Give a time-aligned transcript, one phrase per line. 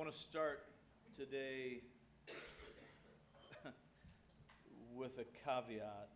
[0.00, 0.64] want to start
[1.14, 1.82] today
[4.96, 6.08] with a caveat,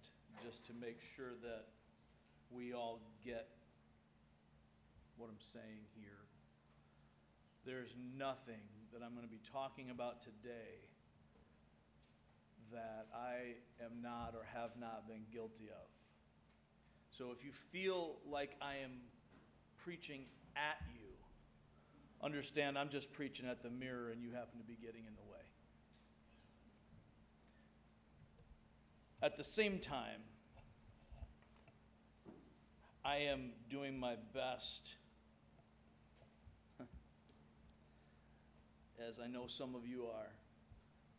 [0.42, 1.66] just to make sure that
[2.50, 3.46] we all get
[5.18, 6.24] what I'm saying here.
[7.66, 8.64] There's nothing
[8.94, 10.80] that I'm going to be talking about today
[12.72, 15.90] that I am not or have not been guilty of.
[17.10, 18.92] So if you feel like I am
[19.84, 20.24] preaching
[20.56, 21.03] at you,
[22.24, 25.22] understand I'm just preaching at the mirror and you happen to be getting in the
[25.30, 25.38] way.
[29.22, 30.22] At the same time,
[33.04, 34.94] I am doing my best,
[39.06, 40.32] as I know some of you are,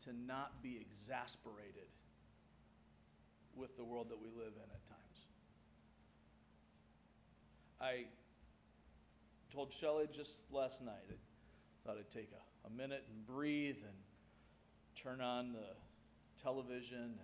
[0.04, 1.86] to not be exasperated
[3.56, 5.26] with the world that we live in at times.
[7.80, 8.06] I
[9.56, 13.96] told Shelley just last night, I thought I'd take a, a minute and breathe and
[15.02, 17.14] turn on the television and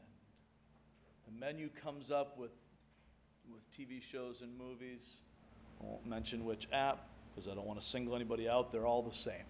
[1.27, 2.52] the menu comes up with,
[3.52, 5.16] with TV shows and movies.
[5.78, 8.72] I won't mention which app because I don't want to single anybody out.
[8.72, 9.44] They're all the same.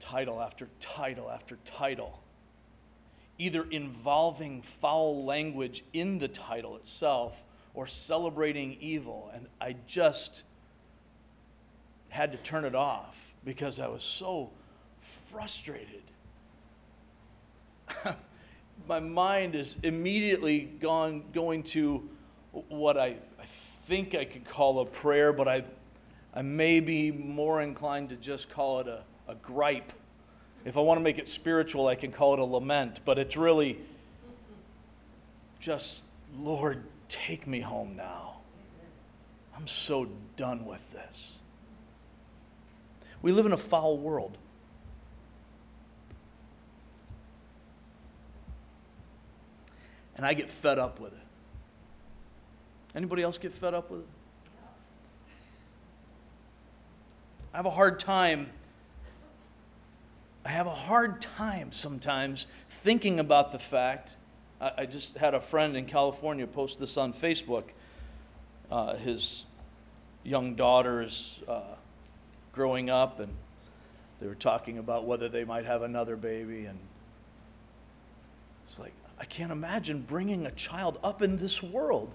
[0.00, 2.22] Title after title after title,
[3.36, 7.44] either involving foul language in the title itself
[7.76, 9.30] or celebrating evil.
[9.32, 10.42] And I just
[12.08, 14.50] had to turn it off because I was so
[15.00, 16.02] frustrated.
[18.88, 22.08] My mind is immediately gone going to
[22.68, 23.44] what I, I
[23.84, 25.62] think I could call a prayer, but I,
[26.34, 29.92] I may be more inclined to just call it a, a gripe.
[30.64, 33.36] If I want to make it spiritual, I can call it a lament, but it's
[33.36, 33.78] really
[35.60, 36.04] just,
[36.38, 38.38] Lord, take me home now.
[39.56, 41.38] I'm so done with this.
[43.22, 44.36] We live in a foul world.
[50.16, 51.18] And I get fed up with it.
[52.94, 54.06] Anybody else get fed up with it?
[57.52, 58.50] I have a hard time.
[60.44, 64.16] I have a hard time sometimes thinking about the fact.
[64.60, 67.64] I, just had a friend in California post this on Facebook.
[68.70, 69.44] Uh, his
[70.24, 71.74] young daughter is uh,
[72.52, 73.32] growing up, and
[74.20, 76.64] they were talking about whether they might have another baby.
[76.64, 76.78] And
[78.66, 82.10] it's like, I can't imagine bringing a child up in this world.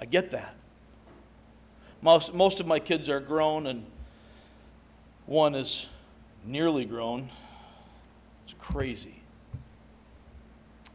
[0.00, 0.54] I get that.
[2.00, 3.84] Most, most of my kids are grown, and
[5.26, 5.86] one is
[6.46, 7.28] nearly grown.
[8.46, 9.19] It's crazy.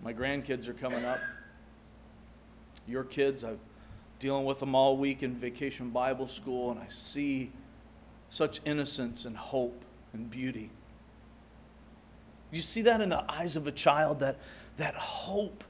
[0.06, 1.20] My grandkids are coming up.
[2.88, 3.60] Your kids, I'm
[4.20, 7.52] dealing with them all week in vacation Bible school, and I see
[8.30, 9.84] such innocence and hope
[10.14, 10.70] and beauty.
[12.52, 14.38] You see that in the eyes of a child, that,
[14.78, 15.64] that hope.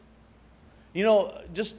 [0.93, 1.77] You know, just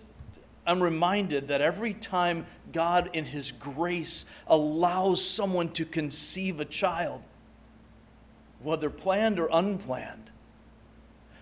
[0.67, 7.23] I'm reminded that every time God, in His grace, allows someone to conceive a child,
[8.63, 10.31] whether planned or unplanned,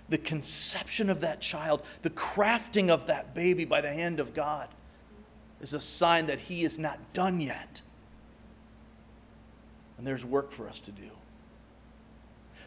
[0.08, 4.68] the conception of that child, the crafting of that baby by the hand of God,
[5.60, 7.80] is a sign that He is not done yet.
[9.96, 11.10] And there's work for us to do.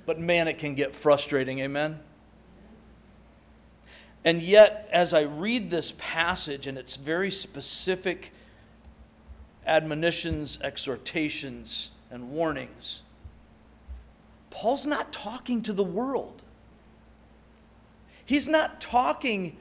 [0.05, 1.99] But man, it can get frustrating, amen?
[4.25, 8.33] And yet, as I read this passage and its very specific
[9.65, 13.03] admonitions, exhortations, and warnings,
[14.49, 16.41] Paul's not talking to the world.
[18.27, 19.55] He's not talking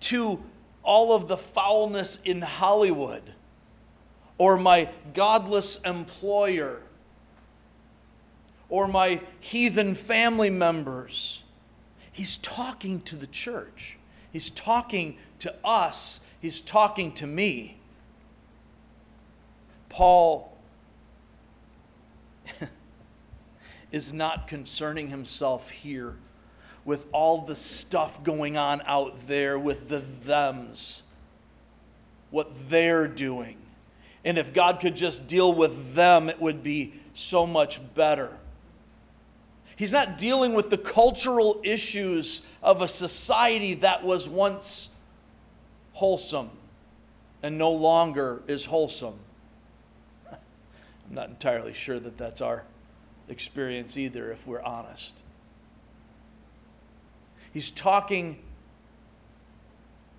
[0.00, 0.44] to
[0.82, 3.22] all of the foulness in Hollywood
[4.36, 6.82] or my godless employer
[8.68, 11.42] or my heathen family members.
[12.12, 13.96] He's talking to the church.
[14.30, 16.20] He's talking to us.
[16.40, 17.78] He's talking to me.
[19.88, 20.54] Paul
[23.90, 26.18] is not concerning himself here
[26.88, 31.02] with all the stuff going on out there with the thems,
[32.30, 33.58] what they're doing.
[34.24, 38.38] And if God could just deal with them, it would be so much better.
[39.76, 44.88] He's not dealing with the cultural issues of a society that was once
[45.92, 46.48] wholesome
[47.42, 49.18] and no longer is wholesome.
[50.32, 50.38] I'm
[51.10, 52.64] not entirely sure that that's our
[53.28, 55.20] experience either, if we're honest.
[57.52, 58.38] He's talking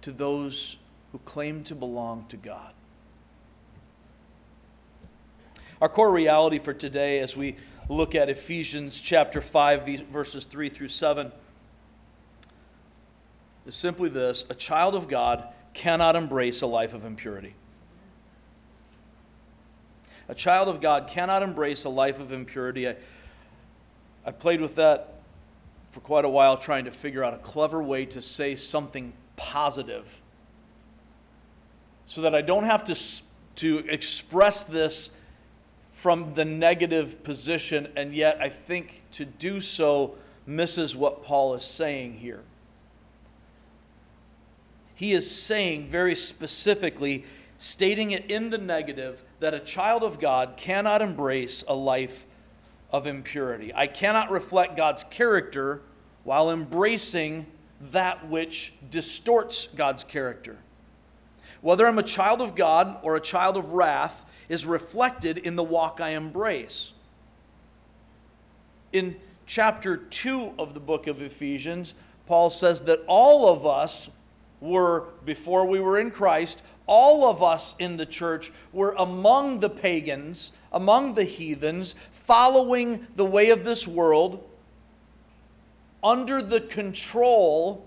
[0.01, 0.77] to those
[1.11, 2.73] who claim to belong to God.
[5.81, 7.55] Our core reality for today, as we
[7.87, 11.31] look at Ephesians chapter 5, verses 3 through 7,
[13.65, 17.55] is simply this a child of God cannot embrace a life of impurity.
[20.27, 22.87] A child of God cannot embrace a life of impurity.
[22.87, 22.95] I,
[24.25, 25.18] I played with that
[25.91, 30.21] for quite a while, trying to figure out a clever way to say something positive
[32.05, 33.23] so that I don't have to,
[33.57, 35.11] to express this
[35.91, 40.15] from the negative position, and yet I think to do so
[40.47, 42.41] misses what Paul is saying here.
[44.95, 47.25] He is saying very specifically,
[47.57, 52.25] stating it in the negative, that a child of God cannot embrace a life
[52.91, 53.73] of impurity.
[53.73, 55.81] I cannot reflect God's character
[56.23, 57.45] while embracing
[57.91, 60.57] that which distorts God's character.
[61.61, 65.63] Whether I'm a child of God or a child of wrath is reflected in the
[65.63, 66.93] walk I embrace.
[68.91, 71.93] In chapter 2 of the book of Ephesians,
[72.25, 74.09] Paul says that all of us
[74.61, 79.69] were, before we were in Christ, all of us in the church were among the
[79.69, 84.43] pagans, among the heathens, following the way of this world,
[86.03, 87.85] under the control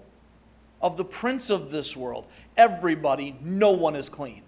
[0.81, 2.26] of the prince of this world.
[2.56, 4.43] Everybody, no one is clean.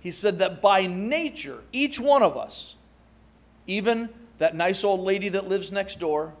[0.00, 2.76] He said that by nature, each one of us,
[3.66, 4.08] even
[4.38, 6.34] that nice old lady that lives next door,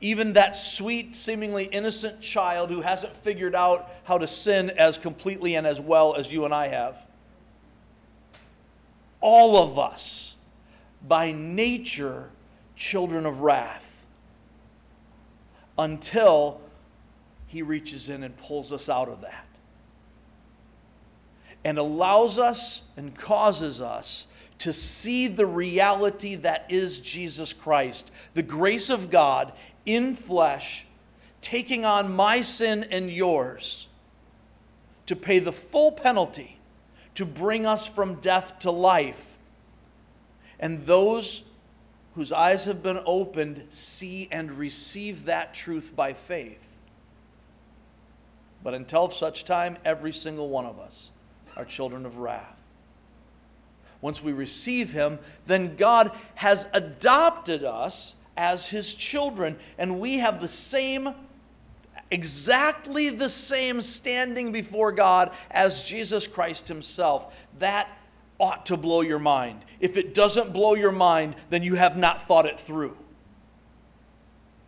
[0.00, 5.56] even that sweet, seemingly innocent child who hasn't figured out how to sin as completely
[5.56, 7.05] and as well as you and I have,
[9.20, 10.34] all of us,
[11.06, 12.30] by nature,
[12.74, 14.02] children of wrath,
[15.78, 16.60] until
[17.46, 19.46] he reaches in and pulls us out of that
[21.66, 24.28] and allows us and causes us
[24.58, 29.52] to see the reality that is Jesus Christ, the grace of God
[29.84, 30.86] in flesh,
[31.40, 33.88] taking on my sin and yours
[35.06, 36.55] to pay the full penalty
[37.16, 39.36] to bring us from death to life.
[40.58, 41.42] And those
[42.14, 46.66] whose eyes have been opened see and receive that truth by faith.
[48.62, 51.10] But until such time, every single one of us
[51.56, 52.62] are children of wrath.
[54.00, 60.40] Once we receive Him, then God has adopted us as His children, and we have
[60.40, 61.14] the same,
[62.10, 67.34] exactly the same standing before God as Jesus Christ Himself.
[67.58, 67.88] That
[68.38, 69.64] ought to blow your mind.
[69.80, 72.96] If it doesn't blow your mind, then you have not thought it through.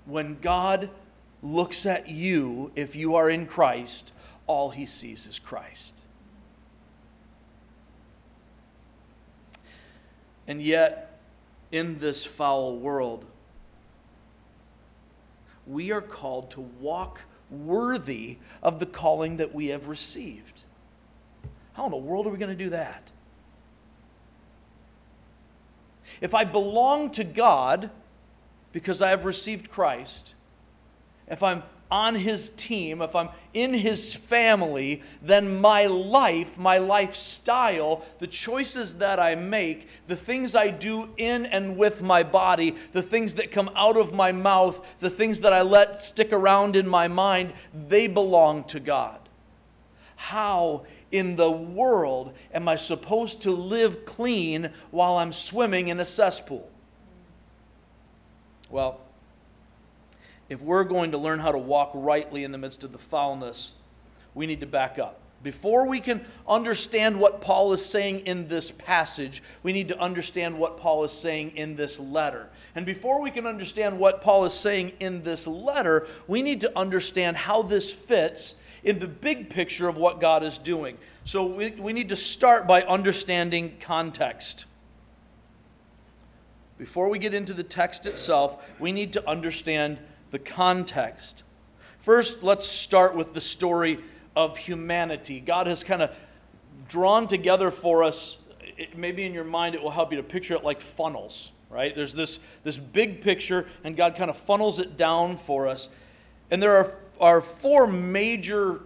[0.07, 0.91] When God
[1.43, 4.13] looks at you, if you are in Christ,
[4.47, 6.07] all he sees is Christ.
[10.47, 11.21] And yet,
[11.71, 13.27] in this foul world,
[15.67, 20.63] we are called to walk worthy of the calling that we have received.
[21.75, 23.11] How in the world are we going to do that?
[26.21, 27.91] If I belong to God
[28.73, 30.35] because I have received Christ,
[31.29, 38.05] if I'm on his team, if I'm in his family, then my life, my lifestyle,
[38.19, 43.03] the choices that I make, the things I do in and with my body, the
[43.03, 46.87] things that come out of my mouth, the things that I let stick around in
[46.87, 47.53] my mind,
[47.89, 49.19] they belong to God.
[50.17, 56.05] How in the world am I supposed to live clean while I'm swimming in a
[56.05, 56.69] cesspool?
[58.69, 59.01] Well,
[60.49, 63.73] if we're going to learn how to walk rightly in the midst of the foulness,
[64.35, 65.21] we need to back up.
[65.43, 70.59] Before we can understand what Paul is saying in this passage, we need to understand
[70.59, 72.49] what Paul is saying in this letter.
[72.75, 76.77] And before we can understand what Paul is saying in this letter, we need to
[76.77, 80.99] understand how this fits in the big picture of what God is doing.
[81.25, 84.65] So we, we need to start by understanding context.
[86.79, 90.01] Before we get into the text itself, we need to understand
[90.31, 91.43] the context.
[92.01, 93.99] First, let's start with the story
[94.35, 95.41] of humanity.
[95.41, 96.11] God has kind of
[96.89, 98.39] drawn together for us,
[98.77, 101.95] it, maybe in your mind it will help you to picture it like funnels, right?
[101.95, 105.89] There's this, this big picture, and God kind of funnels it down for us.
[106.51, 108.81] And there are, are four major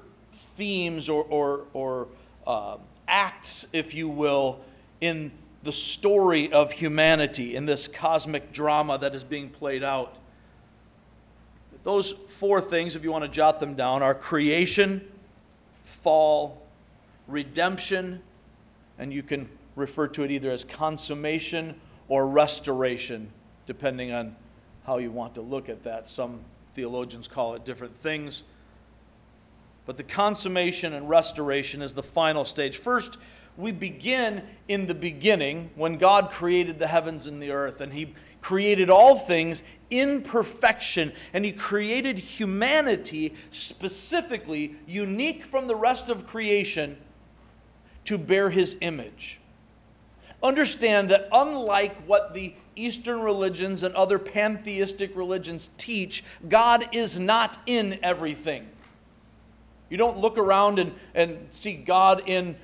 [0.57, 2.09] themes or, or, or
[2.47, 4.61] uh, acts, if you will,
[5.01, 5.31] in
[5.63, 10.17] the story of humanity, in this cosmic drama that is being played out.
[11.83, 15.07] Those four things, if you want to jot them down, are creation,
[15.85, 16.63] fall,
[17.27, 18.23] redemption,
[18.99, 21.75] and you can refer to it either as consummation
[22.09, 23.31] or restoration,
[23.67, 24.37] depending on
[24.87, 26.07] how you want to look at that.
[26.07, 26.41] Some
[26.75, 28.45] theologians call it different things.
[29.87, 32.77] But the consummation and restoration is the final stage.
[32.77, 33.19] First,
[33.57, 38.15] we begin in the beginning when God created the heavens and the earth, and He
[38.43, 46.27] created all things in perfection, and He created humanity specifically, unique from the rest of
[46.27, 46.99] creation,
[48.05, 49.41] to bear His image.
[50.43, 57.59] Understand that unlike what the Eastern religions and other pantheistic religions teach, God is not
[57.67, 58.69] in everything.
[59.89, 62.57] You don't look around and, and see God in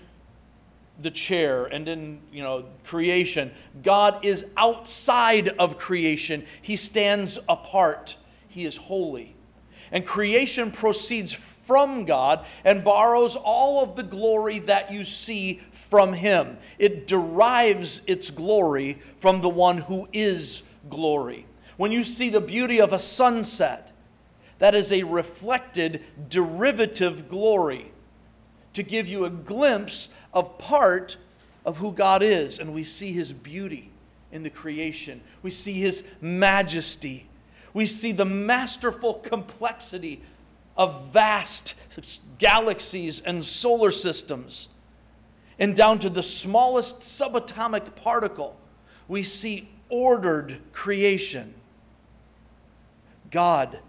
[1.00, 3.52] the chair and in you know creation.
[3.82, 6.44] God is outside of creation.
[6.60, 8.16] He stands apart.
[8.48, 9.34] He is holy.
[9.90, 16.12] And creation proceeds from god and borrows all of the glory that you see from
[16.12, 16.58] him.
[16.78, 21.46] It derives its glory from the one who is glory.
[21.76, 23.92] When you see the beauty of a sunset
[24.58, 27.92] that is a reflected derivative glory.
[28.74, 31.16] To give you a glimpse of part
[31.64, 32.58] of who God is.
[32.58, 33.90] And we see his beauty
[34.30, 37.26] in the creation, we see his majesty,
[37.72, 40.20] we see the masterful complexity
[40.76, 41.74] of vast
[42.38, 44.68] galaxies and solar systems.
[45.58, 48.56] And down to the smallest subatomic particle,
[49.08, 51.54] we see ordered creation.
[53.30, 53.80] God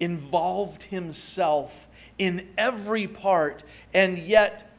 [0.00, 1.86] involved himself
[2.18, 4.70] in every part, and yet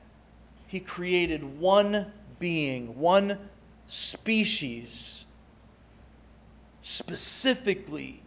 [0.75, 2.05] he created one
[2.37, 3.39] being, one
[3.87, 5.25] species,
[6.81, 8.21] specifically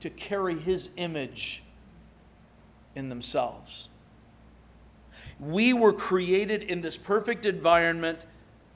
[0.00, 1.62] to carry his image
[2.96, 3.88] in themselves.
[5.38, 8.26] We were created in this perfect environment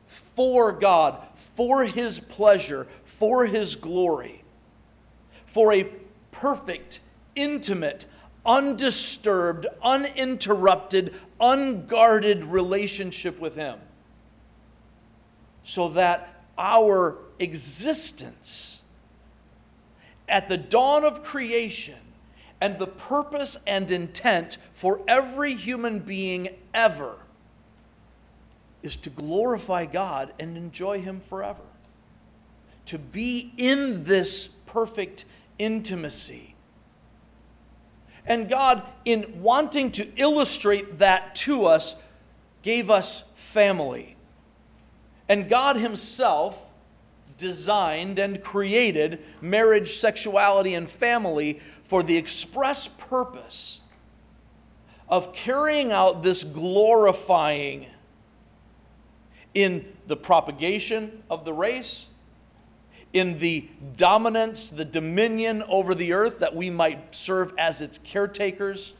[0.06, 4.44] for God, for his pleasure, for his glory,
[5.44, 5.88] for a
[6.30, 7.00] perfect,
[7.34, 8.06] intimate,
[8.46, 13.78] undisturbed, uninterrupted, unguarded relationship with Him.
[15.62, 18.82] So that our existence
[20.28, 21.96] at the dawn of creation
[22.60, 27.16] and the purpose and intent for every human being ever
[28.82, 31.62] is to glorify God and enjoy Him forever.
[32.86, 35.24] To be in this perfect
[35.58, 36.49] intimacy
[38.26, 41.96] and God, in wanting to illustrate that to us,
[42.62, 44.16] gave us family.
[45.28, 46.70] And God Himself
[47.36, 53.80] designed and created marriage, sexuality, and family for the express purpose
[55.08, 57.86] of carrying out this glorifying
[59.54, 62.09] in the propagation of the race
[63.12, 68.94] in the dominance, the dominion over the earth, that we might serve as its caretakers,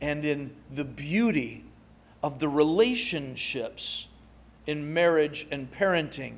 [0.00, 1.64] and in the beauty
[2.22, 4.08] of the relationships
[4.66, 6.34] in marriage and parenting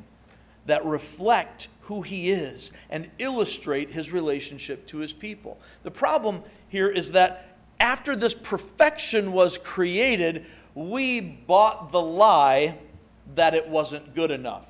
[0.66, 5.58] that reflect who he is and illustrate his relationship to his people.
[5.82, 12.76] The problem here is that after this perfection was created, we bought the lie
[13.34, 14.67] that it wasn't good enough.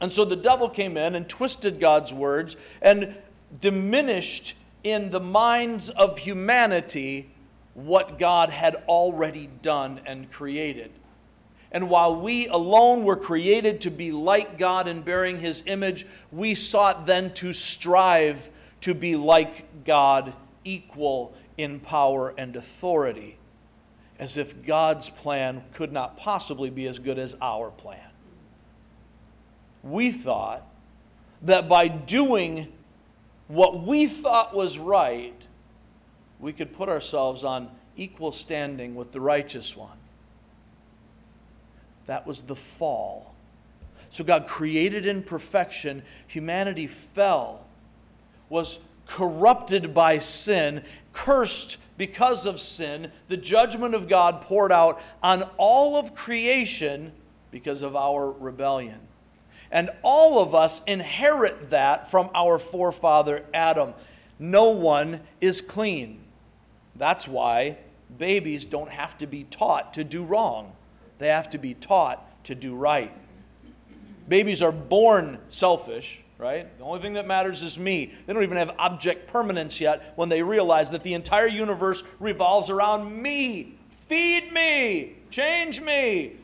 [0.00, 3.16] And so the devil came in and twisted God's words and
[3.60, 7.30] diminished in the minds of humanity
[7.74, 10.90] what God had already done and created.
[11.72, 16.54] And while we alone were created to be like God and bearing his image, we
[16.54, 18.50] sought then to strive
[18.82, 20.32] to be like God,
[20.64, 23.38] equal in power and authority,
[24.18, 28.05] as if God's plan could not possibly be as good as our plan
[29.90, 30.66] we thought
[31.42, 32.72] that by doing
[33.48, 35.46] what we thought was right,
[36.40, 39.96] we could put ourselves on equal standing with the righteous one.
[42.06, 43.34] That was the fall.
[44.10, 47.66] So God created in perfection, humanity fell,
[48.48, 55.42] was corrupted by sin, cursed because of sin, the judgment of God poured out on
[55.56, 57.12] all of creation
[57.50, 59.00] because of our rebellion.
[59.70, 63.94] And all of us inherit that from our forefather Adam.
[64.38, 66.20] No one is clean.
[66.94, 67.78] That's why
[68.18, 70.72] babies don't have to be taught to do wrong,
[71.18, 73.12] they have to be taught to do right.
[74.28, 76.76] Babies are born selfish, right?
[76.78, 78.12] The only thing that matters is me.
[78.26, 82.70] They don't even have object permanence yet when they realize that the entire universe revolves
[82.70, 83.76] around me
[84.08, 86.36] feed me, change me.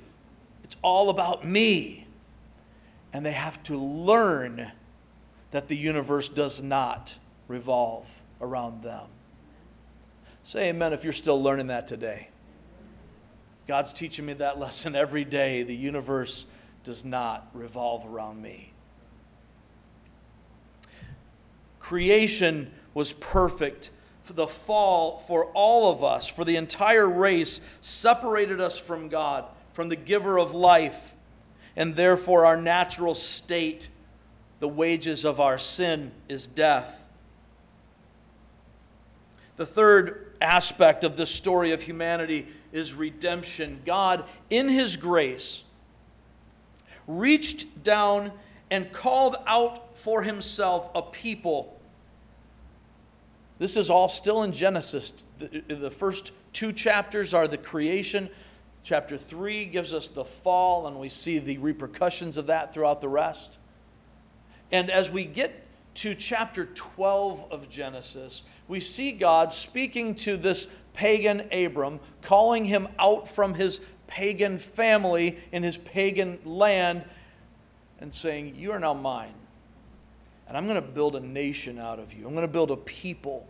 [0.65, 2.02] It's all about me.
[3.13, 4.73] And they have to learn
[5.51, 7.17] that the universe does not
[7.47, 9.07] revolve around them.
[10.43, 12.29] Say amen if you're still learning that today.
[13.69, 15.63] God's teaching me that lesson every day.
[15.63, 16.47] The universe
[16.85, 18.73] does not revolve around me.
[21.79, 23.91] Creation was perfect.
[24.23, 29.47] For the fall for all of us, for the entire race, separated us from God,
[29.73, 31.15] from the giver of life,
[31.77, 33.89] and therefore our natural state,
[34.61, 37.05] the wages of our sin, is death.
[39.57, 43.81] The third aspect of the story of humanity is redemption.
[43.85, 45.65] God, in His grace,
[47.07, 48.33] reached down
[48.71, 51.79] and called out for Himself a people.
[53.59, 55.13] This is all still in Genesis.
[55.39, 58.29] The, the first two chapters are the creation.
[58.85, 63.09] Chapter 3 gives us the fall, and we see the repercussions of that throughout the
[63.09, 63.59] rest.
[64.73, 65.63] And as we get
[65.95, 72.89] to chapter 12 of Genesis, we see God speaking to this pagan Abram, calling him
[72.99, 77.05] out from his pagan family in his pagan land,
[78.01, 79.35] and saying, You are now mine.
[80.49, 82.27] And I'm going to build a nation out of you.
[82.27, 83.47] I'm going to build a people.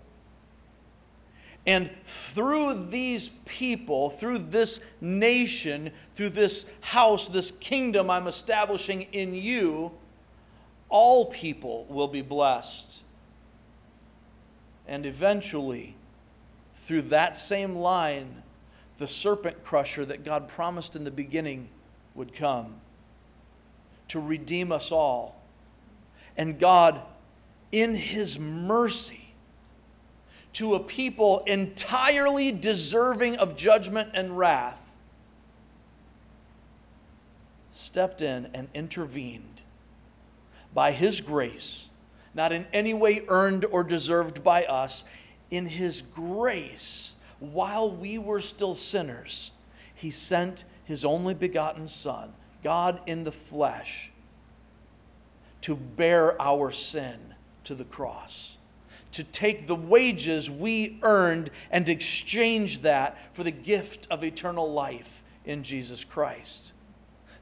[1.67, 9.35] And through these people, through this nation, through this house, this kingdom I'm establishing in
[9.35, 9.93] you,
[10.89, 13.03] all people will be blessed.
[14.89, 15.97] And eventually,
[16.75, 18.43] through that same line,
[18.99, 21.69] the serpent crusher that God promised in the beginning
[22.15, 22.75] would come
[24.09, 25.41] to redeem us all.
[26.37, 27.01] And God,
[27.71, 29.22] in His mercy,
[30.55, 34.93] to a people entirely deserving of judgment and wrath,
[37.71, 39.63] stepped in and intervened
[40.75, 41.89] by His grace,
[42.35, 45.05] not in any way earned or deserved by us,
[45.51, 49.53] in His grace, while we were still sinners,
[49.95, 54.11] He sent His only begotten Son, God in the flesh,
[55.63, 58.57] to bear our sin to the cross
[59.13, 65.23] to take the wages we earned and exchange that for the gift of eternal life
[65.45, 66.73] in Jesus Christ.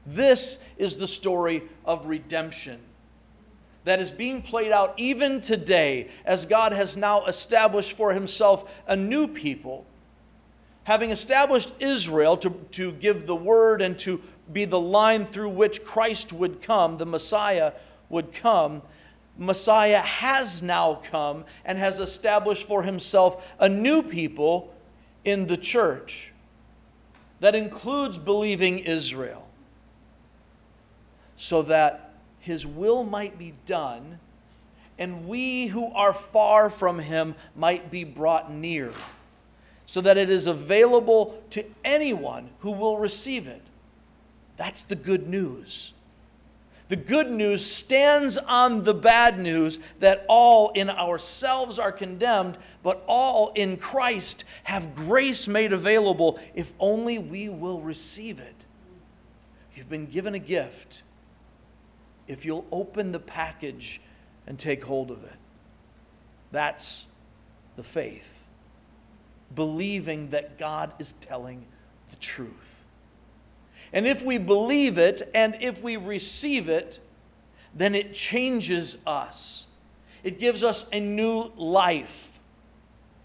[0.05, 2.79] This is the story of redemption
[3.83, 8.95] that is being played out even today as God has now established for himself a
[8.95, 9.85] new people.
[10.83, 15.83] Having established Israel to, to give the word and to be the line through which
[15.83, 17.73] Christ would come, the Messiah
[18.09, 18.81] would come,
[19.41, 24.71] Messiah has now come and has established for himself a new people
[25.25, 26.31] in the church
[27.39, 29.47] that includes believing Israel
[31.37, 34.19] so that his will might be done,
[34.99, 38.91] and we who are far from him might be brought near,
[39.87, 43.63] so that it is available to anyone who will receive it.
[44.57, 45.95] That's the good news.
[46.91, 53.01] The good news stands on the bad news that all in ourselves are condemned, but
[53.07, 58.65] all in Christ have grace made available if only we will receive it.
[59.73, 61.03] You've been given a gift
[62.27, 64.01] if you'll open the package
[64.45, 65.39] and take hold of it.
[66.51, 67.05] That's
[67.77, 68.49] the faith.
[69.55, 71.63] Believing that God is telling
[72.09, 72.70] the truth.
[73.93, 76.99] And if we believe it and if we receive it,
[77.73, 79.67] then it changes us.
[80.23, 82.39] It gives us a new life.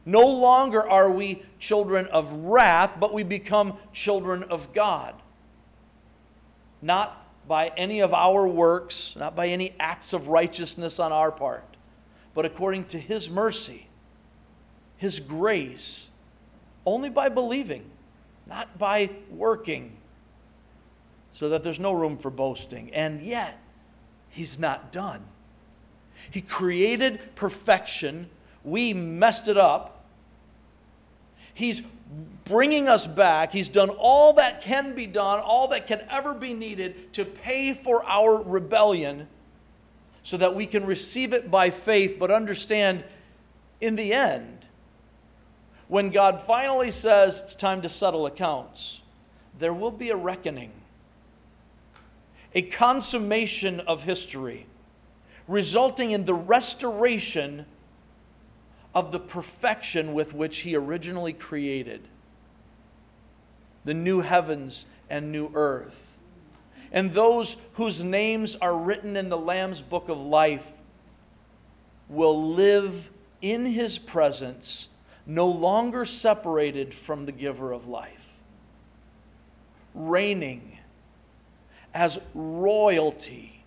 [0.04, 5.14] No longer are we children of wrath, but we become children of God.
[6.80, 11.76] Not by any of our works, not by any acts of righteousness on our part,
[12.34, 13.88] but according to His mercy,
[14.96, 16.10] His grace,
[16.84, 17.84] only by believing,
[18.46, 19.96] not by working,
[21.36, 22.90] so that there's no room for boasting.
[22.94, 23.60] And yet,
[24.30, 25.22] He's not done.
[26.30, 28.30] He created perfection,
[28.64, 30.04] we messed it up.
[31.52, 31.82] He's
[32.46, 33.52] bringing us back.
[33.52, 37.74] He's done all that can be done, all that can ever be needed to pay
[37.74, 39.28] for our rebellion
[40.22, 43.04] so that we can receive it by faith, but understand
[43.80, 44.64] in the end,
[45.88, 49.02] when God finally says it's time to settle accounts,
[49.58, 50.72] there will be a reckoning,
[52.54, 54.66] a consummation of history,
[55.48, 57.66] resulting in the restoration
[58.94, 62.02] of the perfection with which He originally created.
[63.86, 66.18] the new heavens and new earth.
[66.92, 70.72] And those whose names are written in the Lamb's book of life
[72.08, 74.88] will live in his presence,
[75.24, 78.34] no longer separated from the giver of life,
[79.94, 80.75] reigning
[81.96, 83.64] as royalty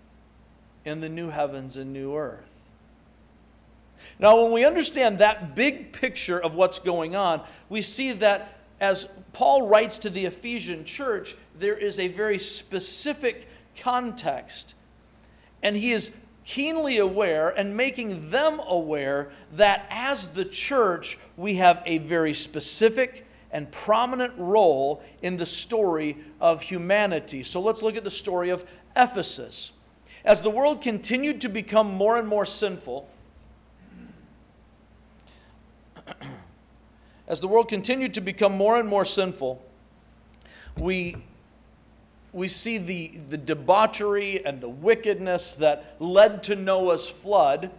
[0.85, 2.45] in the new heavens and new earth.
[4.19, 9.07] Now, when we understand that big picture of what's going on, we see that as
[9.33, 14.75] Paul writes to the Ephesian church, there is a very specific context.
[15.63, 16.11] And he is
[16.45, 23.25] keenly aware and making them aware that as the church, we have a very specific
[23.51, 27.43] and prominent role in the story of humanity.
[27.43, 29.71] So let's look at the story of Ephesus.
[30.23, 33.09] As the world continued to become more and more sinful,
[37.27, 39.61] as the world continued to become more and more sinful,
[40.77, 41.15] we,
[42.33, 47.71] we see the, the debauchery and the wickedness that led to Noah's flood.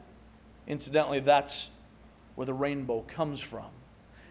[0.66, 1.70] Incidentally, that's
[2.35, 3.66] where the rainbow comes from,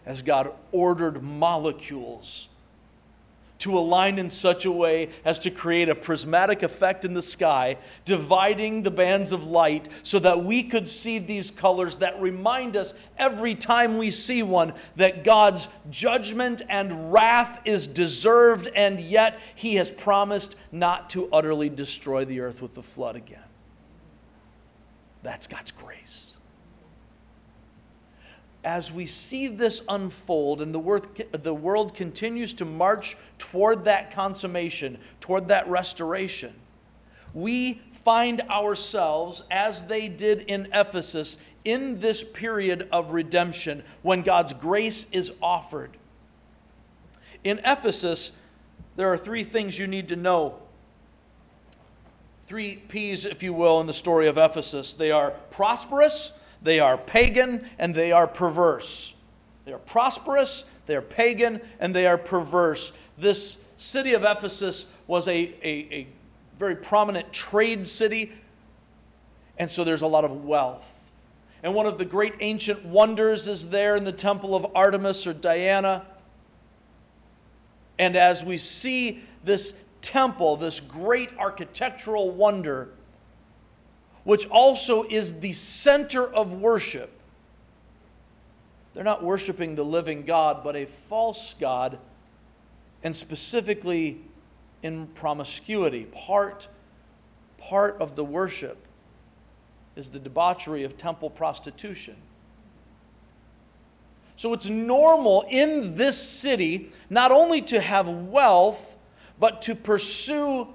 [0.05, 2.49] as God ordered molecules
[3.59, 7.77] to align in such a way as to create a prismatic effect in the sky,
[8.05, 12.93] dividing the bands of light so that we could see these colors that remind us
[13.17, 19.75] every time we see one that God's judgment and wrath is deserved, and yet He
[19.75, 23.43] has promised not to utterly destroy the earth with the flood again.
[25.21, 26.28] That's God's grace
[28.69, 35.47] as we see this unfold and the, world continues to march toward that consummation, toward
[35.47, 36.53] that restoration,
[37.33, 44.53] we find ourselves, as they did in Ephesus, in this period of redemption when God's
[44.53, 45.97] grace is offered.
[47.43, 48.31] In Ephesus,
[48.97, 50.59] there are three things you need to know.
[52.45, 54.93] Three P's, if you will, in the story of Ephesus.
[54.93, 59.13] They are prosperous, they are pagan and they are perverse.
[59.65, 62.91] They are prosperous, they are pagan, and they are perverse.
[63.17, 66.07] This city of Ephesus was a, a, a
[66.57, 68.31] very prominent trade city,
[69.57, 70.85] and so there's a lot of wealth.
[71.61, 75.33] And one of the great ancient wonders is there in the temple of Artemis or
[75.33, 76.05] Diana.
[77.97, 82.89] And as we see this temple, this great architectural wonder,
[84.23, 87.11] which also is the center of worship.
[88.93, 91.99] They're not worshiping the living God, but a false God,
[93.03, 94.19] and specifically
[94.83, 96.05] in promiscuity.
[96.05, 96.67] Part,
[97.57, 98.77] part of the worship
[99.95, 102.15] is the debauchery of temple prostitution.
[104.35, 108.97] So it's normal in this city not only to have wealth,
[109.37, 110.67] but to pursue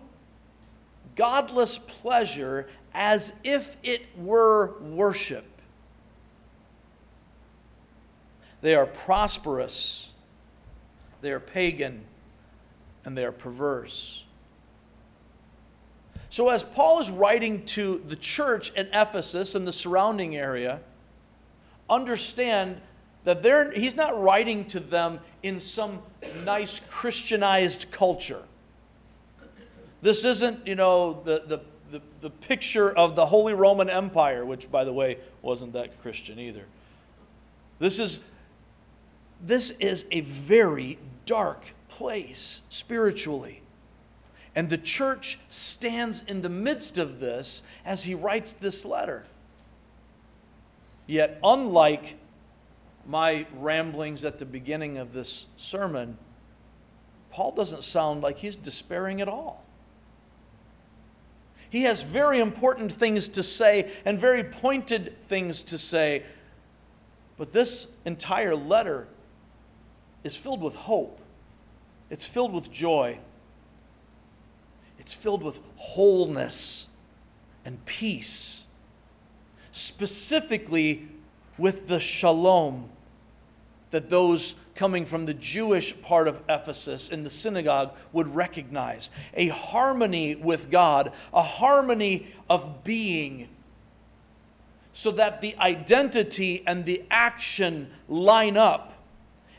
[1.17, 5.45] godless pleasure as if it were worship.
[8.61, 10.11] They are prosperous,
[11.21, 12.05] they are pagan,
[13.05, 14.25] and they are perverse.
[16.31, 20.81] So, as Paul is writing to the church in Ephesus and the surrounding area,
[21.89, 22.81] understand
[23.25, 26.01] that he's not writing to them in some
[26.45, 28.43] nice Christianized culture.
[30.03, 31.61] This isn't, you know, the, the
[31.95, 36.41] the, the picture of the Holy Roman Empire, which, by the way, wasn't that Christian
[36.41, 36.65] either.
[37.79, 38.19] This is,
[39.41, 43.63] this is a very dark place spiritually.
[44.57, 49.25] And the church stands in the midst of this as he writes this letter.
[51.07, 52.17] Yet, unlike
[53.07, 56.19] my ramblings at the beginning of this sermon,
[57.31, 59.64] Paul doesn't sound like he's despairing at all.
[61.75, 66.23] He has very important things to say and very pointed things to say.
[67.37, 69.09] But this entire letter
[70.23, 71.19] is filled with hope,
[72.11, 73.19] it's filled with joy,
[75.01, 76.87] it's filled with wholeness
[77.65, 78.67] and peace,
[79.73, 81.09] specifically
[81.59, 82.89] with the shalom
[83.91, 89.49] that those coming from the Jewish part of Ephesus in the synagogue would recognize a
[89.49, 93.49] harmony with God, a harmony of being,
[94.93, 98.95] so that the identity and the action line up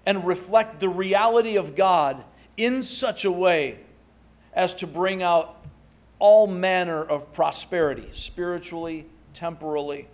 [0.05, 2.23] and reflect the reality of God
[2.57, 3.79] in such a way
[4.53, 5.65] as to bring out
[6.19, 10.07] all manner of prosperity, spiritually, temporally,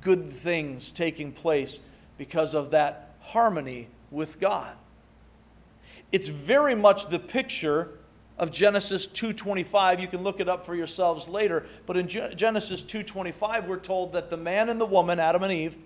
[0.00, 1.80] good things taking place
[2.18, 4.76] because of that harmony with God.
[6.14, 7.98] it's very much the picture
[8.38, 9.98] of Genesis 2:25.
[9.98, 14.30] You can look it up for yourselves later, but in Genesis 2:25 we're told that
[14.30, 15.76] the man and the woman, Adam and Eve,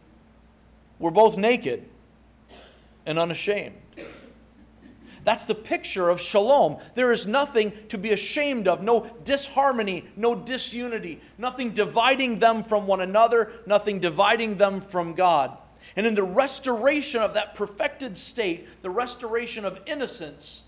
[0.99, 1.89] were both naked
[3.07, 3.77] and unashamed.
[5.25, 6.77] That's the picture of shalom.
[6.95, 12.87] There is nothing to be ashamed of, no disharmony, no disunity, nothing dividing them from
[12.87, 15.57] one another, nothing dividing them from God.
[15.99, 20.63] And in the restoration of that perfected state, the restoration of innocence,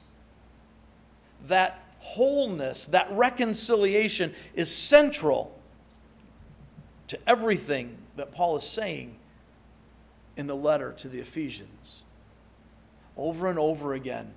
[1.47, 5.57] that wholeness, that reconciliation is central
[7.07, 9.15] to everything that Paul is saying
[10.37, 12.03] in the letter to the Ephesians.
[13.17, 14.33] Over and over again,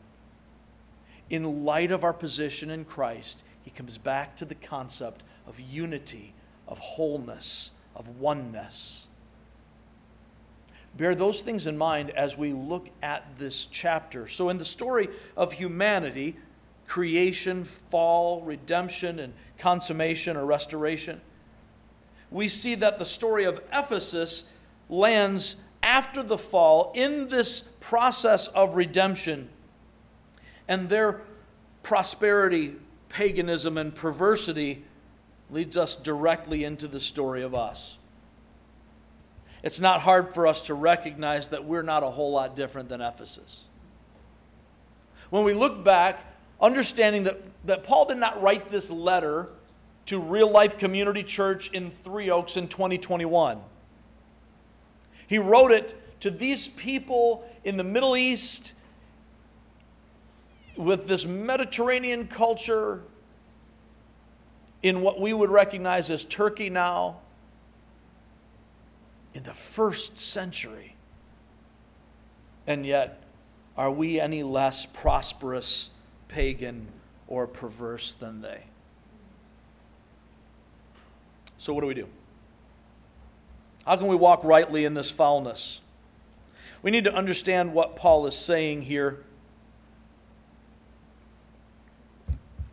[1.27, 6.35] in light of our position in Christ, he comes back to the concept of unity,
[6.67, 9.07] of wholeness, of oneness.
[10.95, 14.27] Bear those things in mind as we look at this chapter.
[14.27, 16.37] So, in the story of humanity,
[16.87, 21.19] creation, fall, redemption, and consummation or restoration,
[22.29, 24.43] we see that the story of Ephesus
[24.89, 29.49] lands after the fall in this process of redemption
[30.67, 31.21] and their
[31.81, 32.75] prosperity,
[33.09, 34.83] paganism, and perversity
[35.49, 37.97] leads us directly into the story of us.
[39.63, 42.99] It's not hard for us to recognize that we're not a whole lot different than
[43.01, 43.63] Ephesus.
[45.29, 46.25] When we look back,
[46.61, 49.49] understanding that, that Paul did not write this letter
[50.07, 53.59] to Real Life Community Church in Three Oaks in 2021.
[55.27, 58.73] He wrote it to these people in the Middle East
[60.75, 63.03] with this Mediterranean culture
[64.81, 67.19] in what we would recognize as Turkey now,
[69.33, 70.95] in the first century.
[72.65, 73.23] And yet,
[73.75, 75.89] are we any less prosperous,
[76.27, 76.87] pagan,
[77.27, 78.63] or perverse than they?
[81.57, 82.07] So, what do we do?
[83.85, 85.81] How can we walk rightly in this foulness?
[86.81, 89.23] We need to understand what Paul is saying here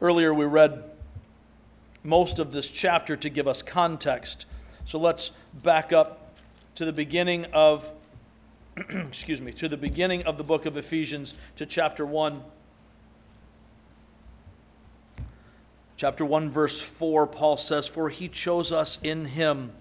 [0.03, 0.83] Earlier, we read
[2.03, 4.47] most of this chapter to give us context.
[4.87, 6.20] So let's back up
[6.81, 7.93] to the beginning of,
[8.89, 12.43] excuse me, to the beginning of the book of Ephesians, to chapter 1.
[15.99, 19.73] Chapter 1, verse 4, Paul says, For he chose us in him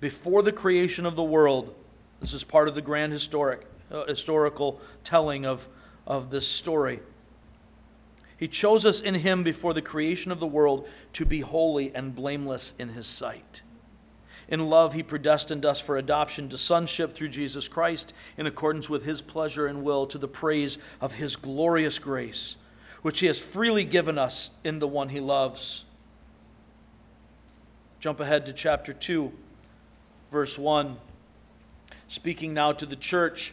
[0.00, 1.72] before the creation of the world.
[2.20, 5.68] This is part of the grand historic, uh, historical telling of,
[6.04, 6.98] of this story
[8.36, 12.14] he chose us in him before the creation of the world to be holy and
[12.14, 13.62] blameless in his sight.
[14.48, 19.04] In love, he predestined us for adoption to sonship through Jesus Christ in accordance with
[19.04, 22.56] his pleasure and will to the praise of his glorious grace,
[23.02, 25.84] which he has freely given us in the one he loves.
[28.00, 29.30] Jump ahead to chapter 2,
[30.32, 30.96] verse 1.
[32.06, 33.52] Speaking now to the church,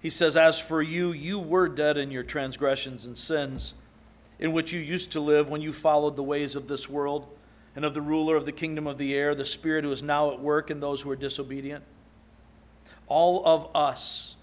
[0.00, 3.74] he says, As for you, you were dead in your transgressions and sins
[4.38, 7.26] in which you used to live when you followed the ways of this world
[7.78, 10.32] and of the ruler of the kingdom of the air, the spirit who is now
[10.32, 11.84] at work in those who are disobedient.
[13.06, 14.34] All of us,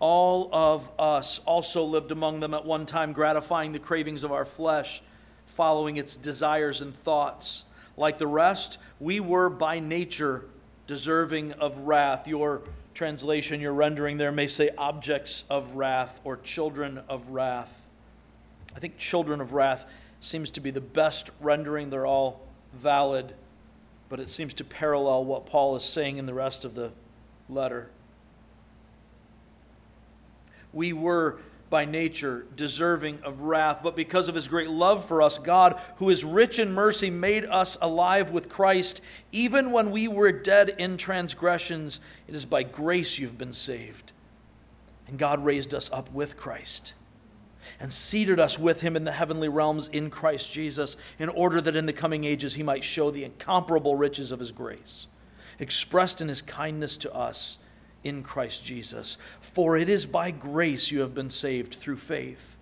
[0.00, 4.46] all of us also lived among them at one time, gratifying the cravings of our
[4.46, 5.02] flesh,
[5.44, 7.64] following its desires and thoughts.
[7.98, 10.46] Like the rest, we were by nature
[10.86, 12.26] deserving of wrath.
[12.26, 12.62] Your
[12.94, 17.78] translation, your rendering there may say objects of wrath or children of wrath.
[18.74, 19.84] I think children of wrath
[20.22, 21.90] seems to be the best rendering.
[21.90, 22.40] They're all
[22.72, 23.34] valid,
[24.08, 26.92] but it seems to parallel what Paul is saying in the rest of the
[27.48, 27.90] letter.
[30.72, 31.38] We were
[31.70, 36.08] by nature deserving of wrath, but because of his great love for us, God, who
[36.10, 39.00] is rich in mercy, made us alive with Christ.
[39.32, 44.12] Even when we were dead in transgressions, it is by grace you've been saved.
[45.08, 46.92] And God raised us up with Christ
[47.80, 51.76] and seated us with him in the heavenly realms in Christ Jesus, in order that
[51.76, 55.06] in the coming ages he might show the incomparable riches of his grace,
[55.58, 57.58] expressed in his kindness to us
[58.04, 59.18] in Christ Jesus.
[59.40, 62.56] For it is by grace you have been saved through faith.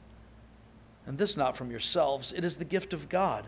[1.06, 3.46] And this not from yourselves, it is the gift of God,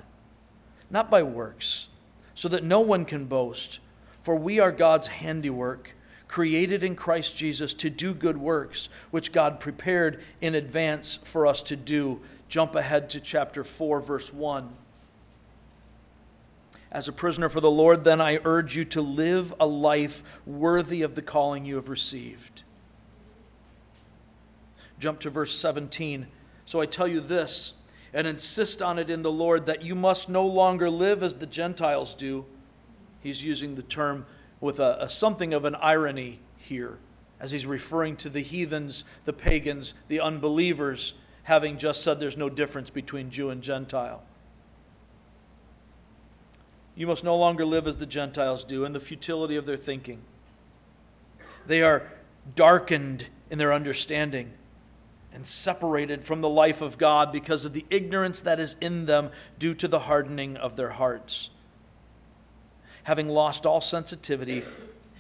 [0.91, 1.89] not by works,
[2.35, 3.79] so that no one can boast.
[4.23, 5.93] For we are God's handiwork
[6.33, 11.61] created in Christ Jesus to do good works, which God prepared in advance for us
[11.65, 12.23] to do.
[12.49, 14.71] Jump ahead to chapter 4, verse 1.
[16.91, 21.03] As a prisoner for the Lord, then I urge you to live a life worthy
[21.03, 22.63] of the calling you have received.
[24.99, 26.29] Jump to verse 17.
[26.65, 27.75] So I tell you this,
[28.15, 31.47] and insist on it in the Lord, that you must no longer live as the
[31.47, 32.47] Gentiles do.
[33.21, 34.25] He's using the term
[34.63, 36.97] with a, a something of an irony here,
[37.39, 42.49] as he's referring to the heathens, the pagans, the unbelievers, having just said there's no
[42.49, 44.23] difference between Jew and Gentile.
[46.95, 50.23] You must no longer live as the Gentiles do in the futility of their thinking.
[51.67, 52.13] They are
[52.55, 54.53] darkened in their understanding
[55.35, 59.31] and separated from the life of God because of the ignorance that is in them
[59.59, 61.51] due to the hardening of their hearts.
[63.05, 64.63] Having lost all sensitivity,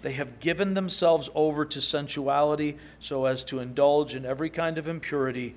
[0.02, 4.88] they have given themselves over to sensuality so as to indulge in every kind of
[4.88, 5.54] impurity,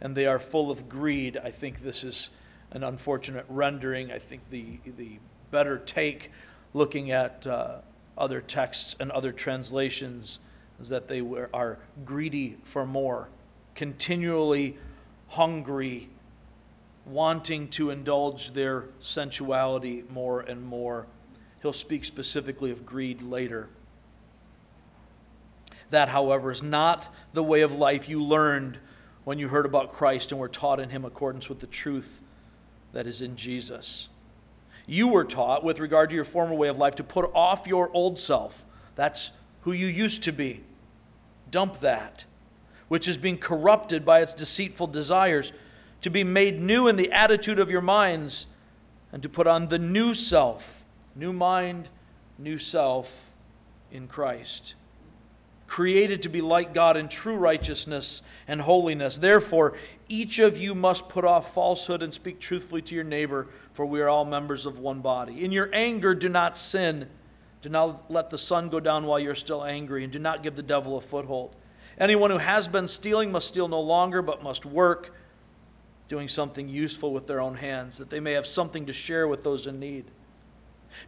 [0.00, 1.36] and they are full of greed.
[1.36, 2.30] I think this is
[2.70, 4.12] an unfortunate rendering.
[4.12, 5.18] I think the, the
[5.50, 6.30] better take
[6.74, 7.78] looking at uh,
[8.16, 10.38] other texts and other translations
[10.80, 13.28] is that they were, are greedy for more,
[13.74, 14.76] continually
[15.28, 16.08] hungry,
[17.06, 21.06] wanting to indulge their sensuality more and more.
[21.62, 23.68] He'll speak specifically of greed later.
[25.90, 28.78] That, however, is not the way of life you learned
[29.24, 32.20] when you heard about Christ and were taught in Him accordance with the truth
[32.92, 34.08] that is in Jesus
[34.88, 37.90] you were taught with regard to your former way of life to put off your
[37.92, 38.64] old self.
[38.96, 40.62] That's who you used to be.
[41.50, 42.24] Dump that,
[42.88, 45.52] which is being corrupted by its deceitful desires,
[46.00, 48.46] to be made new in the attitude of your minds,
[49.12, 50.77] and to put on the new self,
[51.18, 51.88] new mind,
[52.38, 53.34] new self
[53.90, 54.74] in Christ
[55.68, 59.18] created to be like God in true righteousness and holiness.
[59.18, 59.76] Therefore,
[60.08, 64.00] each of you must put off falsehood and speak truthfully to your neighbor, for we
[64.00, 65.44] are all members of one body.
[65.44, 67.08] In your anger, do not sin.
[67.60, 70.56] Do not let the sun go down while you're still angry, and do not give
[70.56, 71.54] the devil a foothold.
[71.98, 75.14] Anyone who has been stealing must steal no longer, but must work,
[76.08, 79.44] doing something useful with their own hands, that they may have something to share with
[79.44, 80.06] those in need.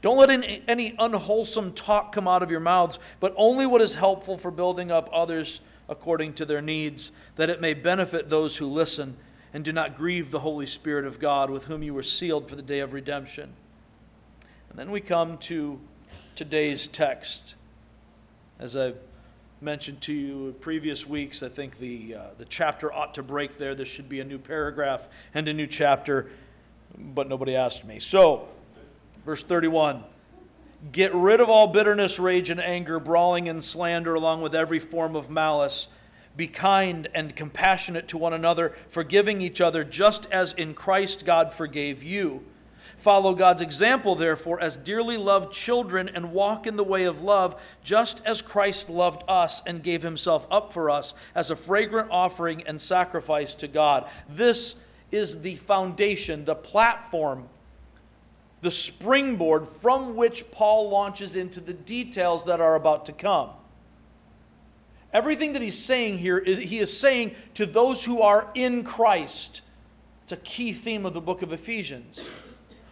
[0.02, 4.38] Don't let any unwholesome talk come out of your mouths, but only what is helpful
[4.38, 9.16] for building up others according to their needs, that it may benefit those who listen,
[9.52, 12.54] and do not grieve the Holy Spirit of God, with whom you were sealed for
[12.54, 13.52] the day of redemption.
[14.70, 15.80] And then we come to
[16.36, 17.56] today's text.
[18.60, 18.98] As I've
[19.60, 23.58] mentioned to you in previous weeks, I think the, uh, the chapter ought to break
[23.58, 23.74] there.
[23.74, 26.30] This should be a new paragraph and a new chapter,
[26.96, 27.98] but nobody asked me.
[27.98, 28.48] So,
[29.24, 30.04] Verse 31
[30.92, 35.14] Get rid of all bitterness, rage, and anger, brawling and slander, along with every form
[35.14, 35.88] of malice.
[36.36, 41.52] Be kind and compassionate to one another, forgiving each other, just as in Christ God
[41.52, 42.46] forgave you.
[42.96, 47.60] Follow God's example, therefore, as dearly loved children, and walk in the way of love,
[47.82, 52.62] just as Christ loved us and gave himself up for us as a fragrant offering
[52.66, 54.08] and sacrifice to God.
[54.28, 54.76] This
[55.10, 57.48] is the foundation, the platform
[58.62, 63.50] the springboard from which Paul launches into the details that are about to come.
[65.12, 69.62] Everything that he's saying here, is, he is saying to those who are in Christ.
[70.22, 72.24] It's a key theme of the book of Ephesians.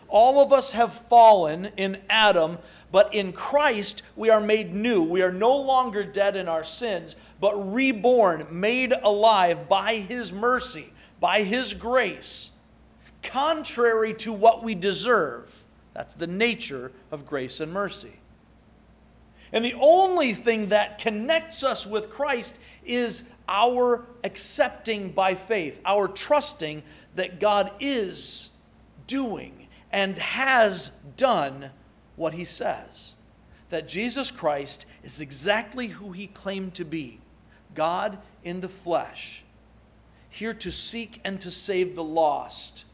[0.09, 2.59] All of us have fallen in Adam,
[2.91, 5.03] but in Christ we are made new.
[5.03, 10.93] We are no longer dead in our sins, but reborn, made alive by his mercy,
[11.21, 12.53] by his grace
[13.23, 15.58] contrary to what we deserve.
[15.99, 18.21] That's the nature of grace and mercy.
[19.53, 26.07] And the only thing that connects us with Christ is our accepting by faith, our
[26.07, 26.85] trusting
[27.17, 28.51] that God is
[29.09, 31.69] doing and has done
[32.15, 33.17] what he says.
[33.71, 37.19] That Jesus Christ is exactly who he claimed to be
[37.75, 39.43] God in the flesh,
[40.31, 42.85] here to seek and to save the lost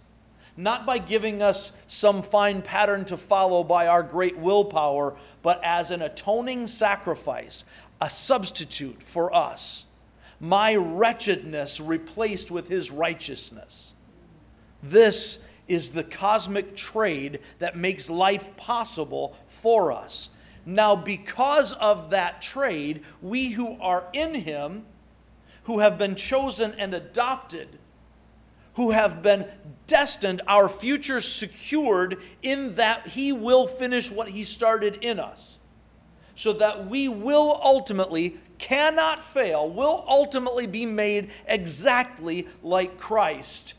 [0.56, 5.90] not by giving us some fine pattern to follow by our great willpower, but as
[5.90, 7.64] an atoning sacrifice,
[8.00, 9.86] a substitute for us.
[10.40, 13.94] My wretchedness replaced with his righteousness.
[14.82, 20.30] This is the cosmic trade that makes life possible for us.
[20.66, 24.84] Now, because of that trade, we who are in him,
[25.64, 27.68] who have been chosen and adopted,
[28.74, 29.46] who have been
[29.86, 35.58] destined, our future secured in that He will finish what He started in us.
[36.34, 43.74] So that we will ultimately, cannot fail, will ultimately be made exactly like Christ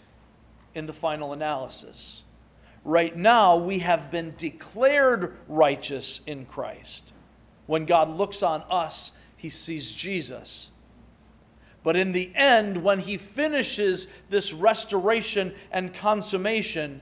[0.74, 2.24] in the final analysis.
[2.84, 7.14] Right now, we have been declared righteous in Christ.
[7.66, 10.70] When God looks on us, He sees Jesus.
[11.86, 17.00] But in the end, when he finishes this restoration and consummation,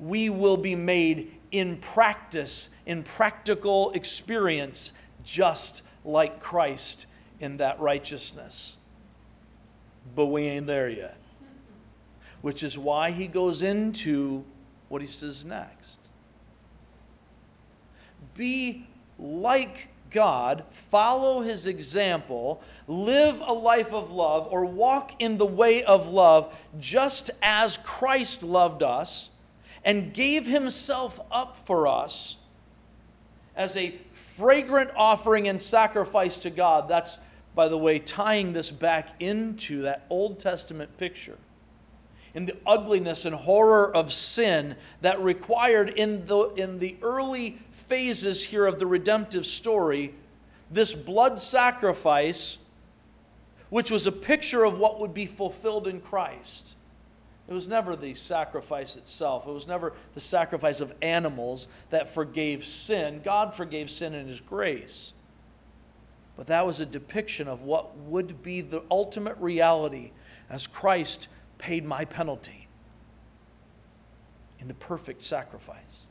[0.00, 4.92] we will be made in practice, in practical experience,
[5.22, 7.06] just like Christ
[7.38, 8.78] in that righteousness.
[10.16, 11.16] But we ain't there yet.
[12.40, 14.44] Which is why he goes into
[14.88, 16.00] what he says next.
[18.34, 18.88] Be
[19.20, 25.82] like God, follow his example, live a life of love, or walk in the way
[25.82, 29.30] of love, just as Christ loved us
[29.84, 32.36] and gave himself up for us
[33.56, 36.88] as a fragrant offering and sacrifice to God.
[36.88, 37.18] That's,
[37.54, 41.38] by the way, tying this back into that Old Testament picture.
[42.34, 48.44] In the ugliness and horror of sin that required in the, in the early phases
[48.44, 50.14] here of the redemptive story,
[50.70, 52.58] this blood sacrifice,
[53.68, 56.74] which was a picture of what would be fulfilled in Christ.
[57.48, 59.48] It was never the sacrifice itself.
[59.48, 63.22] It was never the sacrifice of animals that forgave sin.
[63.24, 65.12] God forgave sin in His grace.
[66.36, 70.12] But that was a depiction of what would be the ultimate reality
[70.48, 71.26] as Christ
[71.60, 72.66] paid my penalty
[74.58, 76.06] in the perfect sacrifice.